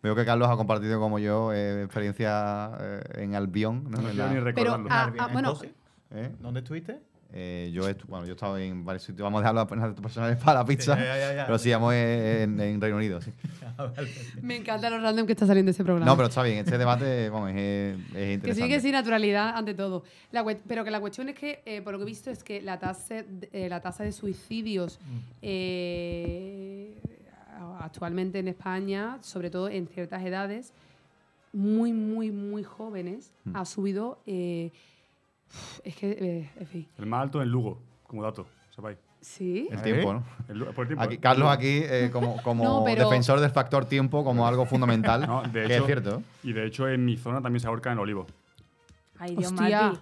Veo 0.00 0.14
que 0.16 0.24
Carlos 0.24 0.48
ha 0.48 0.56
compartido 0.56 0.98
como 1.00 1.18
yo 1.20 1.52
eh, 1.52 1.84
experiencia 1.84 2.72
eh, 2.80 3.02
en 3.22 3.34
Albion. 3.36 3.84
¿no? 3.84 3.98
No 4.00 4.08
En 4.08 4.14
quiero 4.14 4.26
la- 4.26 4.32
ni 4.34 4.40
recordarlo. 4.40 4.88
ah, 4.90 5.04
Albion, 5.04 5.24
ah, 5.24 5.26
¿en 5.28 5.32
bueno, 5.32 5.48
Escocia? 5.52 5.70
¿eh? 6.10 6.32
¿Dónde 6.40 6.60
estuviste? 6.60 7.00
Eh, 7.34 7.70
yo, 7.72 7.88
estu- 7.88 8.04
bueno, 8.06 8.26
yo 8.26 8.32
he 8.32 8.34
estado 8.34 8.58
en 8.58 8.84
varios 8.84 9.04
sitios. 9.04 9.22
Vamos 9.24 9.38
a 9.38 9.42
dejarlo 9.42 9.60
a 9.62 9.88
datos 9.88 10.02
personales 10.02 10.36
para 10.36 10.60
la 10.60 10.64
pizza. 10.66 10.96
Ya, 10.98 11.16
ya, 11.16 11.34
ya. 11.34 11.46
Pero 11.46 11.58
sí, 11.58 11.70
vamos 11.70 11.94
en, 11.94 12.60
en 12.60 12.80
Reino 12.80 12.96
Unido. 12.98 13.20
sí. 13.22 13.32
Me 14.42 14.56
encanta 14.56 14.90
lo 14.90 14.98
random 15.00 15.24
que 15.26 15.32
está 15.32 15.46
saliendo 15.46 15.70
ese 15.70 15.82
programa. 15.82 16.04
No, 16.04 16.14
pero 16.16 16.28
está 16.28 16.42
bien. 16.42 16.58
Este 16.58 16.76
debate 16.76 17.30
vamos, 17.30 17.50
es, 17.52 17.56
es 18.14 18.34
interesante. 18.34 18.46
Que 18.48 18.54
sí, 18.54 18.68
que 18.68 18.80
sí, 18.80 18.92
naturalidad 18.92 19.56
ante 19.56 19.72
todo. 19.74 20.04
La 20.30 20.44
pero 20.68 20.84
que 20.84 20.90
la 20.90 21.00
cuestión 21.00 21.30
es 21.30 21.34
que, 21.38 21.62
eh, 21.64 21.80
por 21.80 21.94
lo 21.94 21.98
que 21.98 22.02
he 22.02 22.06
visto, 22.06 22.30
es 22.30 22.44
que 22.44 22.60
la 22.60 22.78
tasa, 22.78 23.22
de- 23.22 23.48
eh, 23.52 23.68
la 23.70 23.80
tasa 23.80 24.04
de 24.04 24.12
suicidios 24.12 24.98
eh, 25.40 26.94
actualmente 27.80 28.38
en 28.40 28.48
España, 28.48 29.18
sobre 29.22 29.50
todo 29.50 29.68
en 29.68 29.86
ciertas 29.86 30.22
edades, 30.24 30.72
muy, 31.52 31.92
muy, 31.92 32.30
muy 32.30 32.62
jóvenes, 32.62 33.32
Mm. 33.44 33.56
ha 33.56 33.64
subido. 33.64 34.20
Es 35.84 35.96
que, 35.96 36.10
eh, 36.12 36.50
en 36.58 36.66
fin. 36.66 36.88
El 36.98 37.06
más 37.06 37.22
alto 37.22 37.42
en 37.42 37.48
Lugo, 37.48 37.80
como 38.06 38.22
dato. 38.22 38.46
Sepáis. 38.74 38.98
Sí. 39.20 39.68
El 39.70 39.78
¿Eh? 39.78 39.82
tiempo, 39.82 40.14
¿no? 40.14 40.24
El 40.48 40.58
Lugo- 40.58 40.72
por 40.72 40.82
el 40.84 40.88
tiempo, 40.88 41.04
Aquí- 41.04 41.14
¿eh? 41.14 41.18
Carlos 41.20 41.48
aquí 41.50 41.82
eh, 41.84 42.10
como, 42.12 42.42
como 42.42 42.64
No, 42.80 42.82
pero- 42.84 43.04
defensor 43.08 43.38
del 43.40 43.50
factor 43.50 43.84
tiempo 43.84 44.24
como 44.24 44.46
algo 44.48 44.66
fundamental, 44.66 45.20
No, 45.26 45.42
de 45.42 45.50
que 45.52 45.64
hecho- 45.66 45.74
es 45.82 45.86
cierto. 45.86 46.22
Y 46.42 46.52
de 46.52 46.66
hecho, 46.66 46.88
en 46.88 47.04
mi 47.04 47.16
zona 47.16 47.40
también 47.40 47.60
se 47.60 47.66
ahorca 47.68 47.92
en 47.92 47.98
olivo. 47.98 48.26
Ay, 49.18 49.36
Dios 49.36 49.52
Hostia. 49.52 49.92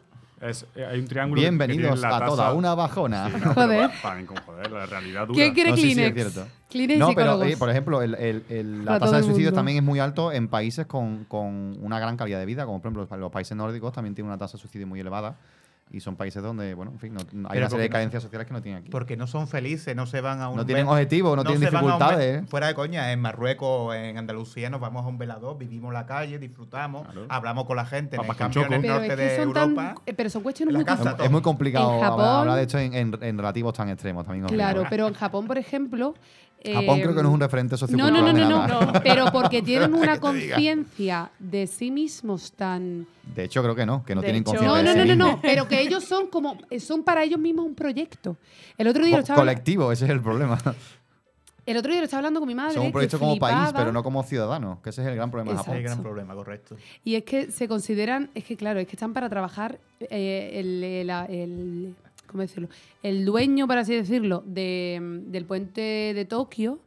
Es, 0.40 0.64
eh, 0.74 0.87
hay 0.87 0.98
un 1.00 1.07
triángulo. 1.07 1.38
que 1.38 1.42
Bienvenidos 1.42 2.03
a 2.03 2.24
toda 2.24 2.55
una 2.55 2.74
bajona. 2.74 3.29
Sí, 3.29 3.35
no, 3.44 3.53
Joder. 3.55 3.90
pero 3.90 4.03
Para, 4.03 4.24
para, 4.26 4.40
joder, 4.42 4.70
la 4.72 4.87
realidad 4.87 5.26
dura. 5.26 5.35
¿Quién 5.37 5.53
quiere 5.55 5.70
No, 5.70 5.76
sí, 5.76 5.83
sí, 5.83 5.94
Kleenex? 5.94 6.16
es 6.26 6.33
cierto. 6.33 6.50
Kleenex 6.70 6.96
y 6.96 6.98
No, 6.98 7.12
pero 7.14 7.42
eh, 7.42 7.57
por 7.59 7.68
ejemplo, 7.68 8.00
el- 8.00 8.14
el- 8.14 8.44
el- 8.48 8.85
la 8.87 8.98
tasa 8.98 9.18
de 9.18 9.22
suicidios 9.24 9.53
también 9.53 9.76
es 9.79 9.85
muy 9.85 9.98
alto 9.98 10.33
en 10.33 10.48
países 10.48 10.87
con, 10.87 11.24
con 11.24 11.76
una 11.83 11.98
gran 12.00 12.16
calidad 12.16 12.38
de 12.38 12.46
vida, 12.46 12.64
como 12.64 12.81
por 12.81 12.92
ejemplo 12.92 13.18
los 13.18 13.31
países 13.33 13.55
nórdicos 13.57 13.92
también 13.92 14.14
tienen 14.14 14.29
una 14.31 14.38
tasa 14.38 14.57
de 14.57 14.61
suicidio 14.62 14.87
muy 14.87 14.98
elevada. 15.00 15.37
Y 15.92 15.98
son 15.98 16.14
países 16.14 16.40
donde, 16.40 16.72
bueno, 16.74 16.92
en 16.92 17.00
fin, 17.00 17.12
no- 17.12 17.20
hay 17.20 17.26
Pero 17.33 17.42
una 17.62 17.68
serie 17.70 17.83
de 17.83 17.88
no- 17.88 17.92
carencias 17.92 18.22
sociales 18.22 18.46
que 18.46 18.55
no 18.55 18.62
tienen 18.62 18.83
aquí. 18.83 18.90
Porque 18.90 19.16
no 19.16 19.26
son 19.26 19.48
felices, 19.48 19.96
no 19.96 20.07
se 20.07 20.20
van 20.20 20.40
a 20.40 20.48
un. 20.48 20.57
No 20.57 20.64
tienen 20.64 20.87
objetivos, 20.87 21.37
no 21.37 21.42
tienen 21.42 21.61
dificultades. 21.68 22.42
¿eh? 22.42 22.46
Fuera 22.46 22.68
de 22.68 22.74
coña, 22.74 23.11
en 23.11 23.20
Marruecos, 23.20 23.94
en 23.96 24.16
Andalucía, 24.16 24.70
nos 24.70 24.81
vamos 24.81 25.05
a 25.05 25.09
un 25.09 25.18
velador, 25.18 25.59
vivimos 25.59 25.92
la 25.92 26.07
calle, 26.07 26.38
disfrutamos, 26.38 27.03
Claro. 27.09 27.26
hablamos 27.29 27.64
con 27.64 27.74
la 27.76 27.87
gente 27.87 28.14
en 28.14 28.22
el 28.22 28.29
Papas 28.29 28.57
en 28.57 28.62
el 28.62 28.70
norte 28.70 29.07
es 29.07 29.11
que 29.11 29.16
de 29.16 29.29
tan. 29.37 29.42
Europa. 29.48 29.94
eh, 30.07 30.14
Pero 30.14 30.31
son 30.31 30.42
cuestiones 30.44 30.72
la 30.74 30.79
muy 30.79 30.85
casa 30.85 31.03
difíciles. 31.03 31.24
Es, 31.26 31.31
muy 31.33 31.42
complicado 31.42 32.00
Japón- 32.00 32.24
hablar 32.24 32.57
de 32.57 32.62
esto 32.62 32.79
en, 32.79 32.94
en- 32.94 33.18
en 33.20 33.37
relativos 33.38 33.74
tan 33.74 33.88
extremos 33.88 34.24
también. 34.24 34.46
Claro, 34.46 34.85
pero 34.88 35.09
en 35.09 35.14
Japón, 35.14 35.48
por 35.48 35.59
ejemplo. 35.59 36.14
Japón 36.62 36.99
eh, 36.99 37.03
creo 37.03 37.14
que 37.14 37.23
no 37.23 37.29
es 37.31 37.35
un 37.35 37.40
referente 37.40 37.73
No, 37.73 37.79
sociocultural 37.79 38.12
no, 38.25 38.33
no, 38.33 38.38
no, 38.38 38.49
no, 38.49 38.66
nada. 38.66 38.92
no, 38.92 39.03
Pero 39.03 39.33
porque 39.33 39.62
tienen 39.62 39.94
una 39.94 40.20
conciencia 40.20 41.31
de 41.38 41.66
sí 41.66 41.90
mismos 41.90 42.53
tan. 42.53 43.07
De 43.35 43.44
hecho, 43.44 43.62
creo 43.62 43.75
que 43.75 43.87
no, 43.87 44.05
que 44.05 44.14
no 44.14 44.20
De 44.20 44.27
tienen 44.27 44.42
conciencia 44.44 44.68
No, 44.68 44.77
de 44.77 44.83
no, 44.85 44.92
sí 44.92 44.99
no, 44.99 45.16
no, 45.16 45.31
no. 45.33 45.40
Pero 45.40 45.66
que 45.66 45.81
ellos 45.81 46.05
son 46.05 46.27
como. 46.29 46.59
Son 46.79 47.03
para 47.03 47.23
ellos 47.25 47.38
mismos 47.40 47.64
un 47.66 47.75
proyecto. 47.75 48.37
El 48.77 48.88
otro 48.88 49.05
día 49.05 49.16
lo 49.16 49.23
estaba, 49.23 49.38
colectivo, 49.40 49.90
ese 49.92 50.05
es 50.05 50.11
el 50.11 50.20
problema. 50.20 50.59
el 51.66 51.77
otro 51.77 51.90
día 51.92 52.01
lo 52.01 52.05
estaba 52.05 52.18
hablando 52.18 52.40
con 52.40 52.46
mi 52.49 52.55
madre. 52.55 52.75
Son 52.75 52.83
un 52.83 52.88
que 52.88 52.92
proyecto 52.92 53.18
como 53.18 53.38
país, 53.38 53.70
pero 53.75 53.92
no 53.92 54.03
como 54.03 54.23
ciudadanos, 54.23 54.81
que 54.81 54.90
ese 54.90 55.03
es 55.03 55.09
el 55.09 55.14
gran 55.14 55.31
problema 55.31 55.53
de 55.53 55.55
Ese 55.55 55.61
es 55.61 55.66
Japón. 55.66 55.77
el 55.79 55.83
gran 55.85 56.03
problema, 56.03 56.35
correcto. 56.35 56.77
Y 57.05 57.14
es 57.14 57.25
que 57.25 57.51
se 57.53 57.68
consideran, 57.68 58.29
es 58.35 58.44
que 58.44 58.57
claro, 58.57 58.81
es 58.81 58.87
que 58.87 58.96
están 58.96 59.12
para 59.12 59.29
trabajar 59.29 59.79
eh, 60.01 60.51
el, 60.55 60.83
el- 60.83 61.11
el- 61.31 61.94
El 63.02 63.24
dueño, 63.24 63.66
por 63.66 63.78
así 63.78 63.94
decirlo, 63.94 64.42
de, 64.46 64.98
del 65.26 65.44
puente 65.44 66.12
de 66.14 66.24
Tokio, 66.24 66.80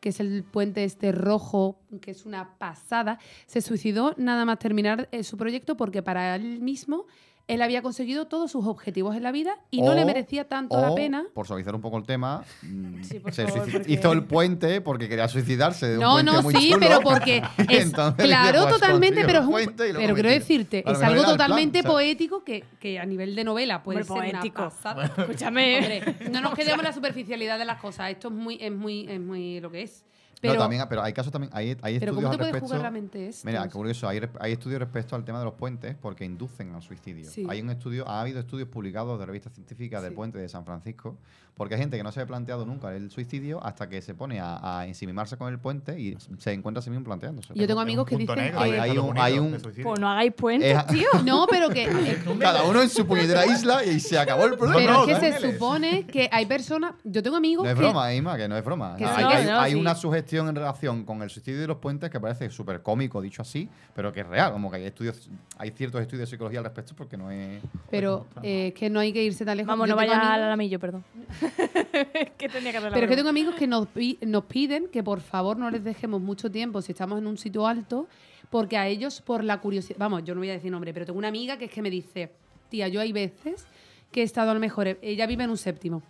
que 0.00 0.08
es 0.08 0.20
el 0.20 0.42
puente 0.42 0.84
este 0.84 1.12
rojo, 1.12 1.78
que 2.00 2.10
es 2.10 2.26
una 2.26 2.56
pasada, 2.58 3.18
se 3.46 3.60
suicidó 3.60 4.14
nada 4.16 4.44
más 4.44 4.58
terminar 4.58 5.08
eh, 5.12 5.22
su 5.22 5.36
proyecto 5.36 5.76
porque 5.76 6.02
para 6.02 6.34
él 6.36 6.60
mismo 6.60 7.06
él 7.54 7.62
había 7.62 7.82
conseguido 7.82 8.26
todos 8.26 8.50
sus 8.50 8.64
objetivos 8.66 9.16
en 9.16 9.22
la 9.22 9.32
vida 9.32 9.56
y 9.70 9.82
no 9.82 9.94
le 9.94 10.04
merecía 10.04 10.48
tanto 10.48 10.80
la 10.80 10.94
pena. 10.94 11.24
por 11.34 11.46
suavizar 11.46 11.74
un 11.74 11.80
poco 11.80 11.96
el 11.98 12.04
tema, 12.04 12.44
Sí, 13.02 13.20
se 13.32 13.46
favor, 13.46 13.70
porque- 13.72 13.92
hizo 13.92 14.12
el 14.12 14.24
puente 14.24 14.80
porque 14.80 15.08
quería 15.08 15.28
suicidarse. 15.28 15.86
De 15.88 15.94
un 15.98 16.02
No, 16.04 16.12
puente 16.12 16.32
no, 16.32 16.42
muy 16.42 16.54
sí, 16.54 16.70
chulo. 16.70 16.80
pero 16.86 17.00
porque 17.00 17.38
es 17.68 17.82
entonces 17.82 18.24
claro, 18.24 18.52
dijo, 18.60 18.68
"Pues 18.68 18.80
totalmente, 18.80 19.22
pero 19.24 19.38
es 19.40 19.44
un, 19.46 19.50
puente 19.50 19.88
y 19.88 19.92
luego 19.92 20.00
pero 20.06 20.14
quiero 20.14 20.28
tiro". 20.28 20.40
decirte, 20.40 20.78
es 20.86 21.02
algo 21.02 21.22
plan, 21.22 21.32
totalmente 21.36 21.82
poético 21.82 22.44
que, 22.44 22.64
que 22.78 22.98
a 22.98 23.04
nivel 23.06 23.34
de 23.34 23.44
novela 23.44 23.82
puede 23.82 24.02
Hombre, 24.02 24.30
ser 24.30 24.32
poético. 24.32 24.62
una 24.62 24.70
pasada. 24.70 25.04
Escúchame. 25.18 25.78
Hombre, 25.78 26.14
no 26.30 26.40
nos 26.40 26.54
quedemos 26.54 26.78
en 26.80 26.84
la 26.84 26.92
superficialidad 26.92 27.58
de 27.58 27.64
las 27.64 27.80
cosas. 27.80 28.10
Esto 28.10 28.28
es 28.28 28.34
muy, 28.34 28.58
es 28.60 28.72
muy, 28.72 29.06
es 29.08 29.20
muy 29.20 29.60
lo 29.60 29.70
que 29.70 29.82
es. 29.82 30.04
Pero, 30.40 30.54
no, 30.54 30.60
también, 30.60 30.82
pero 30.88 31.02
hay 31.02 31.12
casos 31.12 31.30
también, 31.30 31.52
hay, 31.54 31.76
hay 31.82 31.98
pero 31.98 32.12
estudios 32.12 32.14
¿cómo 32.14 32.20
te 32.22 32.32
al 32.32 32.38
puede 32.38 32.52
respecto. 32.52 32.66
jugar 32.66 32.80
la 32.82 32.90
mente 32.90 33.28
esto? 33.28 33.46
Mira, 33.46 33.68
curioso, 33.68 34.08
hay, 34.08 34.20
hay 34.40 34.52
estudios 34.52 34.78
respecto 34.80 35.14
al 35.14 35.24
tema 35.24 35.38
de 35.38 35.44
los 35.44 35.54
puentes 35.54 35.94
porque 36.00 36.24
inducen 36.24 36.74
al 36.74 36.82
suicidio. 36.82 37.28
Sí. 37.30 37.46
Hay 37.48 37.60
un 37.60 37.68
estudio, 37.70 38.08
ha 38.08 38.22
habido 38.22 38.40
estudios 38.40 38.68
publicados 38.68 39.18
de 39.18 39.26
revistas 39.26 39.52
científicas 39.52 40.02
del 40.02 40.12
Sí. 40.12 40.16
puente 40.16 40.38
de 40.38 40.48
San 40.48 40.64
Francisco, 40.64 41.18
porque 41.54 41.74
hay 41.74 41.80
gente 41.82 41.98
que 41.98 42.02
no 42.02 42.10
se 42.10 42.22
ha 42.22 42.26
planteado 42.26 42.64
nunca 42.64 42.94
el 42.96 43.10
suicidio 43.10 43.62
hasta 43.62 43.86
que 43.90 44.00
se 44.00 44.14
pone 44.14 44.40
a, 44.40 44.78
a 44.80 44.86
ensimismarse 44.86 45.36
con 45.36 45.52
el 45.52 45.58
puente 45.58 46.00
y 46.00 46.16
se 46.38 46.52
encuentra 46.54 46.78
a 46.78 46.82
sí 46.82 46.88
mismo 46.88 47.04
planteándose. 47.04 47.52
Yo 47.54 47.66
tengo 47.66 47.80
amigos 47.80 48.06
que 48.08 48.16
dicen 48.16 48.34
negro 48.36 48.60
que- 48.62 48.80
Hay- 48.80 48.96
un- 48.96 49.18
hay 49.18 49.38
un-. 49.38 49.60
Pues 49.82 50.00
no 50.00 50.08
hagáis 50.08 50.32
puentes, 50.32 50.74
Es- 50.74 50.86
tío. 50.86 51.08
No, 51.24 51.46
pero 51.50 51.68
que. 51.68 51.86
Cada 52.40 52.62
uno 52.64 52.80
en 52.80 52.88
su 52.88 53.06
puñetera 53.06 53.44
isla 53.52 53.84
y 53.84 54.00
se 54.00 54.18
acabó 54.18 54.46
el 54.46 54.56
problema. 54.56 54.78
pero 54.80 54.92
no, 54.94 55.06
es 55.06 55.18
que 55.18 55.32
se 55.38 55.52
supone 55.52 56.06
que 56.06 56.30
hay 56.32 56.46
personas. 56.46 56.94
Yo 57.04 57.22
tengo 57.22 57.36
amigos 57.36 57.64
No 57.66 57.70
es 57.70 57.76
broma, 57.76 58.14
Ima, 58.14 58.38
que 58.38 58.48
no 58.48 58.56
es 58.56 58.64
broma. 58.64 58.96
hay 58.98 59.74
una 59.74 59.94
sugestión 59.94 60.29
en 60.38 60.54
relación 60.54 61.04
con 61.04 61.22
el 61.22 61.30
suicidio 61.30 61.60
de 61.60 61.66
los 61.66 61.78
puentes 61.78 62.10
que 62.10 62.20
parece 62.20 62.50
súper 62.50 62.82
cómico, 62.82 63.20
dicho 63.20 63.42
así, 63.42 63.68
pero 63.94 64.12
que 64.12 64.20
es 64.20 64.26
real. 64.26 64.52
Como 64.52 64.70
que 64.70 64.78
hay 64.78 64.84
estudios, 64.84 65.28
hay 65.58 65.70
ciertos 65.70 66.00
estudios 66.00 66.28
de 66.28 66.34
psicología 66.34 66.60
al 66.60 66.64
respecto 66.64 66.94
porque 66.94 67.16
no 67.16 67.30
es. 67.30 67.60
Pero 67.90 68.26
eh, 68.42 68.68
es 68.68 68.74
que 68.74 68.88
no 68.88 69.00
hay 69.00 69.12
que 69.12 69.22
irse 69.22 69.44
tan 69.44 69.56
lejos. 69.56 69.68
Vamos, 69.68 69.88
Yo 69.88 69.94
no 69.94 69.96
vayas 69.96 70.18
al 70.18 70.42
alamillo, 70.42 70.78
perdón. 70.78 71.04
que 72.38 72.48
tenía 72.48 72.72
que 72.72 72.80
Pero 72.80 72.96
es 72.96 73.08
que 73.08 73.16
tengo 73.16 73.28
amigos 73.28 73.54
que 73.54 73.66
nos, 73.66 73.88
nos 74.22 74.44
piden 74.44 74.88
que 74.88 75.02
por 75.02 75.20
favor 75.20 75.56
no 75.56 75.70
les 75.70 75.82
dejemos 75.82 76.20
mucho 76.20 76.50
tiempo 76.50 76.80
si 76.82 76.92
estamos 76.92 77.18
en 77.18 77.26
un 77.26 77.36
sitio 77.36 77.66
alto, 77.66 78.06
porque 78.50 78.76
a 78.76 78.86
ellos 78.86 79.20
por 79.20 79.44
la 79.44 79.60
curiosidad, 79.60 79.98
vamos, 79.98 80.24
yo 80.24 80.34
no 80.34 80.40
voy 80.40 80.50
a 80.50 80.54
decir 80.54 80.70
nombre, 80.70 80.92
pero 80.92 81.06
tengo 81.06 81.18
una 81.18 81.28
amiga 81.28 81.56
que 81.56 81.66
es 81.66 81.70
que 81.70 81.82
me 81.82 81.90
dice, 81.90 82.32
tía, 82.68 82.88
yo 82.88 83.00
hay 83.00 83.12
veces 83.12 83.66
que 84.10 84.20
he 84.20 84.24
estado 84.24 84.50
a 84.50 84.54
lo 84.54 84.60
mejor, 84.60 84.98
ella 85.02 85.26
vive 85.26 85.44
en 85.44 85.50
un 85.50 85.56
séptimo, 85.56 86.02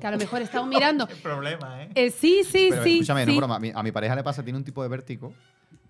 que 0.00 0.06
a 0.06 0.10
lo 0.10 0.18
mejor 0.18 0.40
he 0.40 0.44
estado 0.44 0.66
mirando. 0.66 1.06
Qué 1.08 1.16
problema, 1.16 1.82
¿eh? 1.84 1.90
Eh, 1.94 2.10
sí, 2.10 2.42
sí, 2.44 2.68
Pero 2.70 2.82
sí. 2.82 2.92
escúchame, 2.94 3.20
no 3.20 3.26
sí. 3.26 3.32
es 3.32 3.36
broma. 3.38 3.56
A 3.56 3.60
mi, 3.60 3.72
a 3.74 3.82
mi 3.82 3.92
pareja 3.92 4.14
le 4.16 4.24
pasa, 4.24 4.42
tiene 4.42 4.58
un 4.58 4.64
tipo 4.64 4.82
de 4.82 4.88
vértigo 4.88 5.32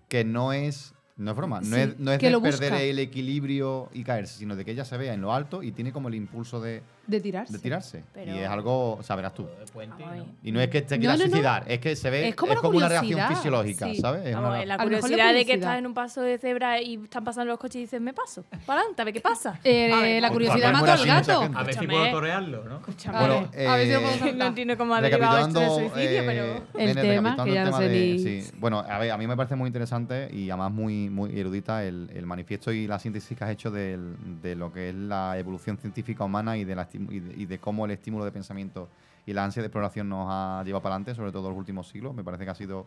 que 0.07 0.23
no 0.23 0.53
es. 0.53 0.93
No 1.15 1.29
es 1.29 1.37
broma, 1.37 1.61
no 1.61 1.75
Sí, 1.75 1.81
es, 1.81 1.99
no 1.99 2.11
es 2.11 2.17
que 2.17 2.31
de 2.31 2.39
perder 2.41 2.71
busca. 2.71 2.81
el 2.81 2.97
equilibrio 2.97 3.89
y 3.93 4.03
caerse, 4.03 4.39
sino 4.39 4.55
de 4.55 4.65
que 4.65 4.71
ella 4.71 4.83
se 4.83 4.97
vea 4.97 5.13
en 5.13 5.21
lo 5.21 5.31
alto 5.31 5.61
y 5.61 5.71
tiene 5.71 5.93
como 5.93 6.07
el 6.07 6.15
impulso 6.15 6.59
de, 6.59 6.81
De 7.05 7.19
tirarse. 7.19 7.53
de 7.53 7.59
tirarse. 7.59 8.03
Pero- 8.13 8.33
y 8.35 8.39
es 8.39 8.47
algo, 8.47 8.99
verás 9.15 9.33
tú. 9.33 9.45
A 9.45 10.09
ver. 10.09 10.23
Y 10.43 10.51
no 10.51 10.61
es 10.61 10.69
que 10.69 10.81
te 10.81 10.95
No, 10.95 10.99
quiera 11.01 11.13
no, 11.17 11.23
no. 11.23 11.29
suicidar, 11.29 11.63
es 11.67 11.79
que 11.79 11.95
se 11.95 12.09
ve, 12.09 12.29
Es 12.29 12.35
como 12.35 12.53
la 12.53 12.59
una 12.61 12.87
reacción 12.87 13.01
curiosidad, 13.19 13.27
fisiológica, 13.29 13.85
sí. 13.87 13.95
¿sabes? 13.97 14.25
Es 14.27 14.33
Vamos, 14.35 14.49
una- 14.51 14.61
eh, 14.63 14.65
la 14.65 14.77
la 14.77 14.83
curiosidad 14.83 15.27
de 15.33 15.39
que 15.39 15.43
curiosidad. 15.43 15.55
estás 15.57 15.79
en 15.79 15.87
un 15.87 15.93
paso 15.93 16.21
de 16.21 16.37
cebra 16.37 16.81
y 16.81 16.95
están 17.03 17.23
pasando 17.23 17.51
los 17.51 17.59
coches 17.59 17.75
y 17.75 17.79
dices, 17.81 17.99
me 18.01 18.13
paso. 18.13 18.45
Para 18.65 18.79
adelante, 18.79 19.01
a 19.01 19.05
ver 19.05 19.13
qué 19.13 19.21
pasa. 19.21 19.59
Eh, 19.63 19.91
ver, 20.01 20.21
la 20.21 20.29
curiosidad 20.31 20.71
mata 20.71 20.93
al 20.93 21.05
gato. 21.05 21.41
A 21.53 21.63
ver 21.63 21.73
si 21.75 21.87
puedo 21.87 22.09
torearlo, 22.11 22.63
¿no? 22.63 22.77
Escúchame. 22.77 23.17
A 23.17 23.21
ver, 23.21 23.29
Bueno, 23.29 23.71
a 23.71 23.75
ver 23.75 23.85
si 23.87 23.93
lo 24.21 24.27
eh, 24.29 24.33
no 24.33 24.45
entiendo 24.47 24.77
cómo 24.77 24.95
ha 24.95 25.01
derivado 25.01 25.37
esto 25.47 25.59
del 25.59 25.69
Recapitulando, 25.69 25.95
suicidio, 25.95 26.21
eh, 26.21 26.23
pero... 26.25 26.79
El 26.79 26.95
tema, 26.95 27.43
que 27.43 27.53
ya 27.53 27.63
el 27.63 27.69
no 27.69 27.77
tema 27.77 27.77
sé 27.79 27.89
de- 27.89 28.41
ni-. 28.53 28.59
Bueno, 28.59 28.79
a 28.79 28.97
ver, 28.97 29.11
a 29.11 29.17
mí 29.17 29.27
me 29.27 29.35
parece 29.35 29.55
muy 29.55 29.67
interesante 29.67 30.29
y 30.31 30.49
además 30.49 30.71
muy, 30.71 31.09
muy 31.09 31.37
erudita 31.37 31.83
el, 31.83 32.09
manifiesto 32.25 32.71
y 32.71 32.87
la 32.87 32.97
síntesis 32.99 33.37
que 33.37 33.43
has 33.43 33.49
hecho 33.51 33.71
de 33.71 34.55
lo 34.55 34.71
que 34.71 34.89
es 34.89 34.95
la 34.95 35.37
evolución 35.37 35.77
científica 35.77 36.23
humana 36.23 36.55
y 36.57 36.63
de, 36.63 36.75
la 36.75 36.85
y 36.93 37.19
de, 37.19 37.33
y 37.41 37.45
de 37.45 37.59
cómo 37.59 37.85
el 37.85 37.91
estímulo 37.91 38.25
de 38.25 38.31
pensamiento 38.31 38.87
y 39.25 39.33
la 39.33 39.43
ansia 39.43 39.61
de 39.61 39.67
exploración 39.67 40.09
nos 40.09 40.27
ha 40.29 40.63
llevado 40.65 40.81
para 40.83 40.95
adelante, 40.95 41.15
sobre 41.15 41.31
todo 41.31 41.47
en 41.47 41.53
los 41.53 41.59
últimos 41.59 41.87
siglos. 41.87 42.13
Me 42.13 42.23
parece 42.23 42.43
que 42.45 42.51
ha 42.51 42.55
sido 42.55 42.85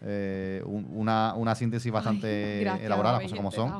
eh, 0.00 0.62
un- 0.66 0.86
una, 0.92 1.34
una 1.34 1.54
síntesis 1.54 1.90
bastante 1.92 2.60
Gracias, 2.60 2.86
elaborada, 2.86 3.14
David, 3.14 3.24
cosas 3.26 3.36
como 3.36 3.50
son. 3.52 3.70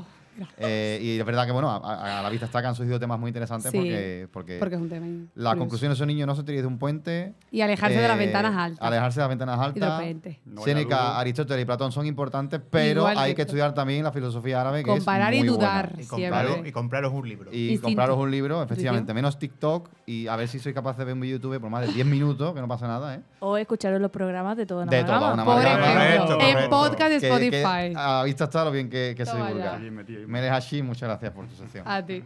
Eh, 0.59 0.99
y 1.03 1.18
es 1.18 1.25
verdad 1.27 1.47
que, 1.47 1.53
bueno, 1.53 1.70
a, 1.70 2.18
a- 2.18 2.23
la 2.23 2.29
vista 2.31 2.47
está 2.47 2.61
que 2.61 2.68
han 2.68 2.75
surgido 2.75 2.99
temas 2.99 3.18
muy 3.18 3.29
interesantes 3.29 3.70
Sí, 3.70 3.79
porque, 3.79 4.29
porque, 4.33 4.57
Porque 4.59 4.75
es 4.77 4.81
un 4.81 4.88
tema. 4.88 5.07
las 5.07 5.27
curioso. 5.35 5.59
conclusiones 5.59 5.99
son 5.99 6.07
niños 6.09 6.27
no 6.27 6.35
se 6.35 6.42
tiren 6.42 6.62
de 6.62 6.66
un 6.66 6.79
puente. 6.79 7.35
Y 7.51 7.61
alejarse 7.61 7.97
de 8.01 8.09
las 8.09 8.16
eh, 8.16 8.20
ventanas 8.20 8.55
altas. 8.57 8.87
Alejarse 8.87 9.20
de 9.20 9.23
las 9.23 9.29
ventanas 9.29 9.55
y 9.77 9.81
de 9.81 9.87
altas. 9.87 10.37
Séneca. 10.64 11.18
Aristóteles 11.18 11.62
y 11.62 11.66
Platón 11.66 11.92
son 11.92 12.07
importantes, 12.07 12.61
pero 12.70 13.01
Igual 13.03 13.18
hay 13.18 13.35
que 13.35 13.42
estudiar 13.42 13.75
también 13.75 14.03
la 14.05 14.12
filosofía 14.12 14.61
árabe, 14.61 14.83
que 14.85 14.90
Comparar 14.90 15.33
es 15.35 15.40
y 15.40 15.42
muy 15.44 15.49
dudar. 15.49 15.94
buena. 16.11 16.61
Y, 16.64 16.68
y 16.68 16.73
compraros 16.73 17.12
un 17.12 17.29
libro. 17.29 17.51
Y 17.53 17.59
Instinto. 17.70 17.83
compraros 17.87 18.18
un 18.18 18.31
libro, 18.31 18.62
efectivamente, 18.62 19.12
Intuición. 19.12 19.14
menos 19.16 19.38
TikTok 19.38 19.88
y 20.07 20.27
a 20.27 20.37
ver 20.37 20.49
si 20.49 20.59
sois 20.59 20.75
capaces 20.75 20.99
de 20.99 21.05
ver 21.05 21.14
un 21.14 21.20
de 21.20 21.29
YouTube 21.29 21.61
por 21.61 21.70
más 21.70 21.87
de 21.87 21.92
10 21.92 22.07
minutos, 22.07 22.55
que 22.55 22.61
no 22.61 22.68
pasa 22.68 22.87
nada, 22.87 23.14
¿eh? 23.14 23.20
O 23.40 23.57
escucharos 23.57 24.01
los 24.01 24.11
programas 24.11 24.57
de 24.57 24.66
toda 24.66 24.83
una 24.85 24.90
De 24.92 25.05
toda 25.05 25.35
una 25.35 25.44
Por 25.44 25.62
ejemplo, 25.62 25.87
Correcto, 25.87 26.38
en 26.40 26.70
podcast 26.70 27.11
de 27.11 27.16
Spotify. 27.16 27.51
que 27.51 27.94
a 27.97 28.18
la 28.18 28.25
vista 28.25 28.44
está 28.44 28.64
lo 28.64 28.70
bien 28.70 28.88
que, 28.90 29.14
que 29.16 29.27
se 29.27 29.37
divulga. 29.37 29.79
Melech 30.26 30.50
Hashi, 30.50 30.82
muchas 30.82 31.08
gracias 31.08 31.32
por 31.32 31.46
tu 31.46 31.54
sección. 31.54 31.87
A 31.87 32.04
ti. 32.04 32.22